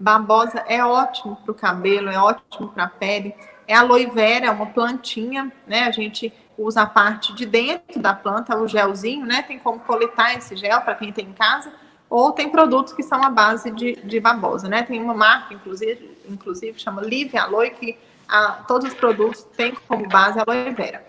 Babosa 0.00 0.64
é 0.66 0.84
ótimo 0.84 1.36
para 1.36 1.52
o 1.52 1.54
cabelo, 1.54 2.08
é 2.08 2.18
ótimo 2.18 2.68
para 2.68 2.84
a 2.84 2.88
pele. 2.88 3.34
É 3.68 3.74
aloe 3.74 4.06
vera, 4.06 4.46
é 4.46 4.50
uma 4.50 4.66
plantinha, 4.66 5.52
né? 5.66 5.84
A 5.84 5.90
gente 5.90 6.32
usa 6.56 6.82
a 6.82 6.86
parte 6.86 7.34
de 7.34 7.44
dentro 7.44 8.00
da 8.00 8.14
planta, 8.14 8.58
o 8.58 8.66
gelzinho, 8.66 9.26
né? 9.26 9.42
Tem 9.42 9.58
como 9.58 9.78
coletar 9.78 10.34
esse 10.34 10.56
gel 10.56 10.80
para 10.80 10.94
quem 10.94 11.12
tem 11.12 11.26
em 11.26 11.32
casa. 11.32 11.70
Ou 12.08 12.32
tem 12.32 12.48
produtos 12.48 12.94
que 12.94 13.02
são 13.02 13.22
a 13.22 13.28
base 13.28 13.70
de, 13.70 13.96
de 13.96 14.18
babosa, 14.18 14.68
né? 14.68 14.82
Tem 14.82 15.00
uma 15.02 15.12
marca, 15.12 15.52
inclusive, 15.52 16.18
inclusive 16.26 16.80
chama 16.80 17.02
Live 17.02 17.36
Aloe, 17.36 17.70
que 17.70 17.98
a, 18.26 18.64
todos 18.66 18.88
os 18.88 18.94
produtos 18.94 19.42
têm 19.56 19.74
como 19.86 20.08
base 20.08 20.38
aloe 20.38 20.70
vera. 20.70 21.06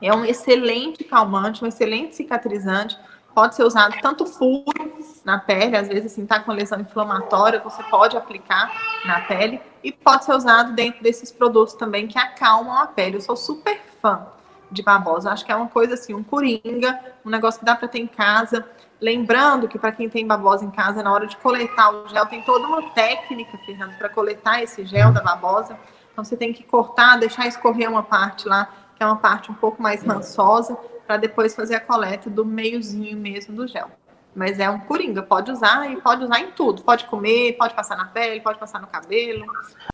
É 0.00 0.12
um 0.12 0.24
excelente 0.24 1.04
calmante, 1.04 1.62
um 1.62 1.66
excelente 1.66 2.16
cicatrizante. 2.16 2.98
Pode 3.34 3.54
ser 3.54 3.64
usado 3.64 3.96
tanto 4.00 4.24
puro 4.24 4.94
na 5.24 5.38
pele, 5.38 5.76
às 5.76 5.88
vezes 5.88 6.12
assim, 6.12 6.24
tá 6.24 6.38
com 6.40 6.52
lesão 6.52 6.80
inflamatória, 6.80 7.58
você 7.58 7.82
pode 7.84 8.16
aplicar 8.16 8.70
na 9.04 9.22
pele 9.22 9.60
e 9.82 9.90
pode 9.90 10.24
ser 10.24 10.34
usado 10.34 10.72
dentro 10.72 11.02
desses 11.02 11.32
produtos 11.32 11.74
também 11.74 12.06
que 12.06 12.18
acalmam 12.18 12.78
a 12.78 12.86
pele. 12.86 13.16
Eu 13.16 13.20
sou 13.20 13.36
super 13.36 13.80
fã 14.00 14.26
de 14.70 14.82
babosa, 14.82 15.30
acho 15.30 15.44
que 15.44 15.52
é 15.52 15.56
uma 15.56 15.68
coisa 15.68 15.94
assim, 15.94 16.14
um 16.14 16.22
coringa, 16.22 17.00
um 17.24 17.30
negócio 17.30 17.58
que 17.58 17.66
dá 17.66 17.74
para 17.74 17.88
ter 17.88 18.00
em 18.00 18.06
casa. 18.06 18.66
Lembrando 19.00 19.68
que 19.68 19.78
para 19.78 19.92
quem 19.92 20.08
tem 20.08 20.26
babosa 20.26 20.64
em 20.64 20.70
casa, 20.70 21.02
na 21.02 21.12
hora 21.12 21.26
de 21.26 21.36
coletar 21.36 21.90
o 21.90 22.08
gel, 22.08 22.26
tem 22.26 22.42
toda 22.42 22.66
uma 22.66 22.90
técnica, 22.90 23.58
Fernando, 23.58 23.96
para 23.98 24.08
coletar 24.08 24.62
esse 24.62 24.84
gel 24.84 25.12
da 25.12 25.20
babosa. 25.20 25.78
Então 26.12 26.24
você 26.24 26.36
tem 26.36 26.52
que 26.52 26.62
cortar, 26.62 27.18
deixar 27.18 27.46
escorrer 27.46 27.90
uma 27.90 28.02
parte 28.02 28.48
lá, 28.48 28.68
que 28.96 29.02
é 29.02 29.06
uma 29.06 29.16
parte 29.16 29.50
um 29.50 29.54
pouco 29.54 29.82
mais 29.82 30.02
rançosa, 30.02 30.78
para 31.06 31.16
depois 31.16 31.54
fazer 31.54 31.74
a 31.74 31.80
coleta 31.80 32.30
do 32.30 32.44
meiozinho 32.44 33.16
mesmo 33.16 33.54
do 33.54 33.66
gel. 33.66 33.90
Mas 34.34 34.58
é 34.58 34.68
um 34.68 34.80
coringa, 34.80 35.22
pode 35.22 35.52
usar 35.52 35.90
e 35.90 36.00
pode 36.00 36.24
usar 36.24 36.40
em 36.40 36.50
tudo. 36.50 36.82
Pode 36.82 37.04
comer, 37.04 37.56
pode 37.56 37.74
passar 37.74 37.96
na 37.96 38.06
pele, 38.06 38.40
pode 38.40 38.58
passar 38.58 38.80
no 38.80 38.88
cabelo. 38.88 39.46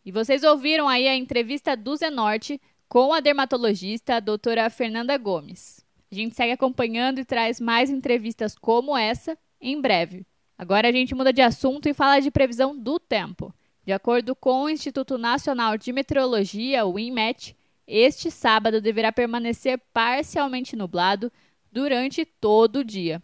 E 0.04 0.10
vocês 0.10 0.42
ouviram 0.42 0.88
aí 0.88 1.06
a 1.06 1.14
entrevista 1.14 1.76
do 1.76 1.94
Zenorte 1.94 2.60
com 2.88 3.12
a 3.12 3.20
dermatologista 3.20 4.16
a 4.16 4.20
doutora 4.20 4.70
Fernanda 4.70 5.16
Gomes. 5.18 5.84
A 6.10 6.14
gente 6.14 6.34
segue 6.34 6.52
acompanhando 6.52 7.20
e 7.20 7.24
traz 7.24 7.60
mais 7.60 7.90
entrevistas 7.90 8.56
como 8.56 8.96
essa 8.96 9.38
em 9.60 9.80
breve. 9.80 10.26
Agora 10.58 10.88
a 10.88 10.92
gente 10.92 11.14
muda 11.14 11.32
de 11.32 11.40
assunto 11.40 11.88
e 11.88 11.94
fala 11.94 12.20
de 12.20 12.30
previsão 12.30 12.76
do 12.76 12.98
tempo. 12.98 13.54
De 13.84 13.92
acordo 13.92 14.34
com 14.34 14.64
o 14.64 14.68
Instituto 14.68 15.16
Nacional 15.16 15.76
de 15.78 15.92
Meteorologia, 15.92 16.84
o 16.84 16.98
INMET, 16.98 17.56
este 17.90 18.31
sábado 18.31 18.81
deverá 18.81 19.11
permanecer 19.11 19.81
parcialmente 19.92 20.76
nublado 20.76 21.33
durante 21.72 22.24
todo 22.24 22.76
o 22.76 22.85
dia. 22.85 23.20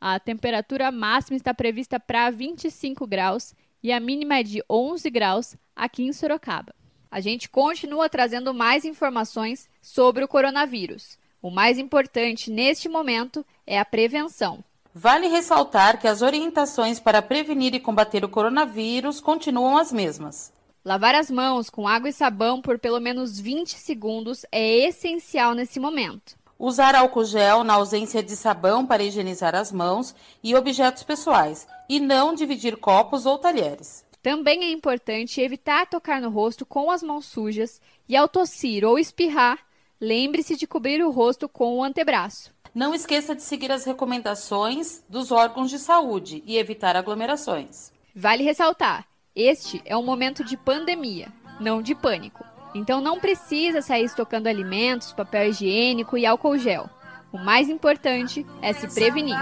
A 0.00 0.18
temperatura 0.18 0.90
máxima 0.90 1.36
está 1.36 1.54
prevista 1.54 2.00
para 2.00 2.28
25 2.30 3.06
graus 3.06 3.54
e 3.80 3.92
a 3.92 4.00
mínima 4.00 4.38
é 4.38 4.42
de 4.42 4.62
11 4.68 5.08
graus 5.10 5.56
aqui 5.74 6.02
em 6.02 6.12
Sorocaba. 6.12 6.74
A 7.10 7.20
gente 7.20 7.48
continua 7.48 8.08
trazendo 8.08 8.52
mais 8.52 8.84
informações 8.84 9.68
sobre 9.80 10.24
o 10.24 10.28
coronavírus. 10.28 11.16
O 11.40 11.50
mais 11.50 11.78
importante 11.78 12.50
neste 12.50 12.88
momento 12.88 13.46
é 13.64 13.78
a 13.78 13.84
prevenção. 13.84 14.64
Vale 14.92 15.28
ressaltar 15.28 16.00
que 16.00 16.08
as 16.08 16.22
orientações 16.22 16.98
para 16.98 17.22
prevenir 17.22 17.72
e 17.72 17.80
combater 17.80 18.24
o 18.24 18.28
coronavírus 18.28 19.20
continuam 19.20 19.78
as 19.78 19.92
mesmas. 19.92 20.52
Lavar 20.88 21.14
as 21.14 21.30
mãos 21.30 21.68
com 21.68 21.86
água 21.86 22.08
e 22.08 22.12
sabão 22.14 22.62
por 22.62 22.78
pelo 22.78 22.98
menos 22.98 23.38
20 23.38 23.74
segundos 23.74 24.46
é 24.50 24.86
essencial 24.86 25.52
nesse 25.52 25.78
momento. 25.78 26.34
Usar 26.58 26.94
álcool 26.94 27.26
gel 27.26 27.62
na 27.62 27.74
ausência 27.74 28.22
de 28.22 28.34
sabão 28.34 28.86
para 28.86 29.02
higienizar 29.02 29.54
as 29.54 29.70
mãos 29.70 30.14
e 30.42 30.54
objetos 30.54 31.02
pessoais, 31.02 31.68
e 31.90 32.00
não 32.00 32.32
dividir 32.32 32.78
copos 32.78 33.26
ou 33.26 33.36
talheres. 33.36 34.02
Também 34.22 34.64
é 34.64 34.70
importante 34.70 35.42
evitar 35.42 35.86
tocar 35.86 36.22
no 36.22 36.30
rosto 36.30 36.64
com 36.64 36.90
as 36.90 37.02
mãos 37.02 37.26
sujas 37.26 37.82
e, 38.08 38.16
ao 38.16 38.26
tossir 38.26 38.82
ou 38.82 38.98
espirrar, 38.98 39.58
lembre-se 40.00 40.56
de 40.56 40.66
cobrir 40.66 41.04
o 41.04 41.10
rosto 41.10 41.50
com 41.50 41.76
o 41.76 41.84
antebraço. 41.84 42.50
Não 42.74 42.94
esqueça 42.94 43.34
de 43.34 43.42
seguir 43.42 43.70
as 43.70 43.84
recomendações 43.84 45.04
dos 45.06 45.30
órgãos 45.30 45.68
de 45.68 45.78
saúde 45.78 46.42
e 46.46 46.56
evitar 46.56 46.96
aglomerações. 46.96 47.92
Vale 48.14 48.42
ressaltar: 48.42 49.07
este 49.38 49.80
é 49.84 49.96
um 49.96 50.02
momento 50.02 50.42
de 50.42 50.56
pandemia, 50.56 51.28
não 51.60 51.80
de 51.80 51.94
pânico. 51.94 52.44
Então 52.74 53.00
não 53.00 53.20
precisa 53.20 53.80
sair 53.80 54.04
estocando 54.04 54.48
alimentos, 54.48 55.12
papel 55.12 55.50
higiênico 55.50 56.18
e 56.18 56.26
álcool 56.26 56.58
gel. 56.58 56.90
O 57.32 57.38
mais 57.38 57.68
importante 57.68 58.44
é 58.60 58.72
se 58.72 58.92
prevenir. 58.92 59.36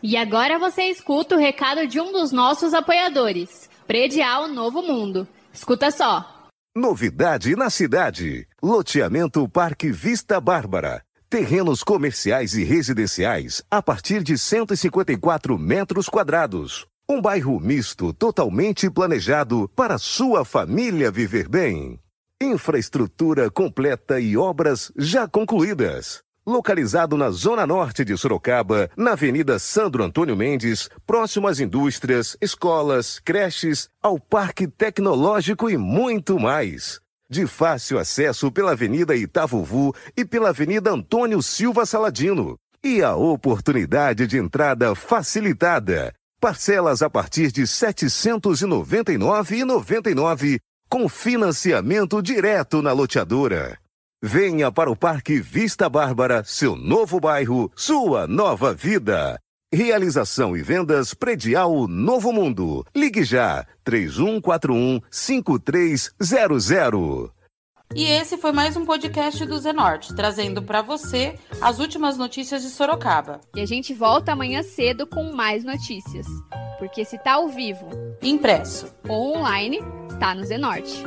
E 0.00 0.16
agora 0.16 0.58
você 0.58 0.84
escuta 0.84 1.34
o 1.34 1.38
recado 1.38 1.86
de 1.88 2.00
um 2.00 2.12
dos 2.12 2.30
nossos 2.30 2.74
apoiadores, 2.74 3.68
Predial 3.86 4.46
Novo 4.46 4.80
Mundo. 4.80 5.26
Escuta 5.54 5.88
só. 5.92 6.48
Novidade 6.76 7.54
na 7.54 7.70
cidade. 7.70 8.48
Loteamento 8.60 9.48
Parque 9.48 9.92
Vista 9.92 10.40
Bárbara. 10.40 11.04
Terrenos 11.30 11.84
comerciais 11.84 12.54
e 12.54 12.64
residenciais 12.64 13.62
a 13.70 13.80
partir 13.80 14.24
de 14.24 14.36
154 14.36 15.56
metros 15.56 16.08
quadrados. 16.08 16.86
Um 17.08 17.22
bairro 17.22 17.60
misto 17.60 18.12
totalmente 18.12 18.90
planejado 18.90 19.70
para 19.76 19.96
sua 19.96 20.44
família 20.44 21.08
viver 21.08 21.48
bem. 21.48 22.00
Infraestrutura 22.42 23.48
completa 23.48 24.18
e 24.18 24.36
obras 24.36 24.90
já 24.96 25.28
concluídas 25.28 26.23
localizado 26.46 27.16
na 27.16 27.30
zona 27.30 27.66
norte 27.66 28.04
de 28.04 28.16
Sorocaba, 28.16 28.88
na 28.96 29.12
Avenida 29.12 29.58
Sandro 29.58 30.04
Antônio 30.04 30.36
Mendes, 30.36 30.88
próximo 31.06 31.48
às 31.48 31.58
indústrias, 31.60 32.36
escolas, 32.40 33.20
creches, 33.24 33.88
ao 34.02 34.18
Parque 34.18 34.66
Tecnológico 34.66 35.70
e 35.70 35.76
muito 35.76 36.38
mais. 36.38 37.00
De 37.28 37.46
fácil 37.46 37.98
acesso 37.98 38.50
pela 38.52 38.72
Avenida 38.72 39.14
Itavuvu 39.16 39.94
e 40.16 40.24
pela 40.24 40.48
Avenida 40.50 40.90
Antônio 40.90 41.42
Silva 41.42 41.84
Saladino. 41.86 42.56
E 42.82 43.02
a 43.02 43.14
oportunidade 43.16 44.26
de 44.26 44.38
entrada 44.38 44.94
facilitada. 44.94 46.12
Parcelas 46.38 47.00
a 47.00 47.08
partir 47.08 47.50
de 47.50 47.62
R$ 47.62 47.66
799,99 47.66 50.58
com 50.88 51.08
financiamento 51.08 52.22
direto 52.22 52.82
na 52.82 52.92
loteadora. 52.92 53.78
Venha 54.26 54.72
para 54.72 54.90
o 54.90 54.96
Parque 54.96 55.38
Vista 55.38 55.86
Bárbara, 55.86 56.42
seu 56.46 56.74
novo 56.74 57.20
bairro, 57.20 57.70
sua 57.76 58.26
nova 58.26 58.72
vida. 58.72 59.38
Realização 59.70 60.56
e 60.56 60.62
vendas 60.62 61.12
predial 61.12 61.86
Novo 61.86 62.32
Mundo. 62.32 62.86
Ligue 62.96 63.22
já 63.22 63.66
3141 63.84 65.02
5300. 65.10 67.28
E 67.94 68.06
esse 68.06 68.38
foi 68.38 68.50
mais 68.50 68.78
um 68.78 68.86
podcast 68.86 69.44
do 69.44 69.58
Zenorte, 69.58 70.14
trazendo 70.14 70.62
para 70.62 70.80
você 70.80 71.34
as 71.60 71.78
últimas 71.78 72.16
notícias 72.16 72.62
de 72.62 72.70
Sorocaba. 72.70 73.42
E 73.54 73.60
a 73.60 73.66
gente 73.66 73.92
volta 73.92 74.32
amanhã 74.32 74.62
cedo 74.62 75.06
com 75.06 75.34
mais 75.34 75.64
notícias. 75.64 76.26
Porque 76.78 77.04
se 77.04 77.18
tá 77.18 77.34
ao 77.34 77.50
vivo, 77.50 77.90
Impresso. 78.22 78.90
ou 79.06 79.36
online, 79.36 79.80
tá 80.18 80.34
no 80.34 80.46
Zenorte. 80.46 81.04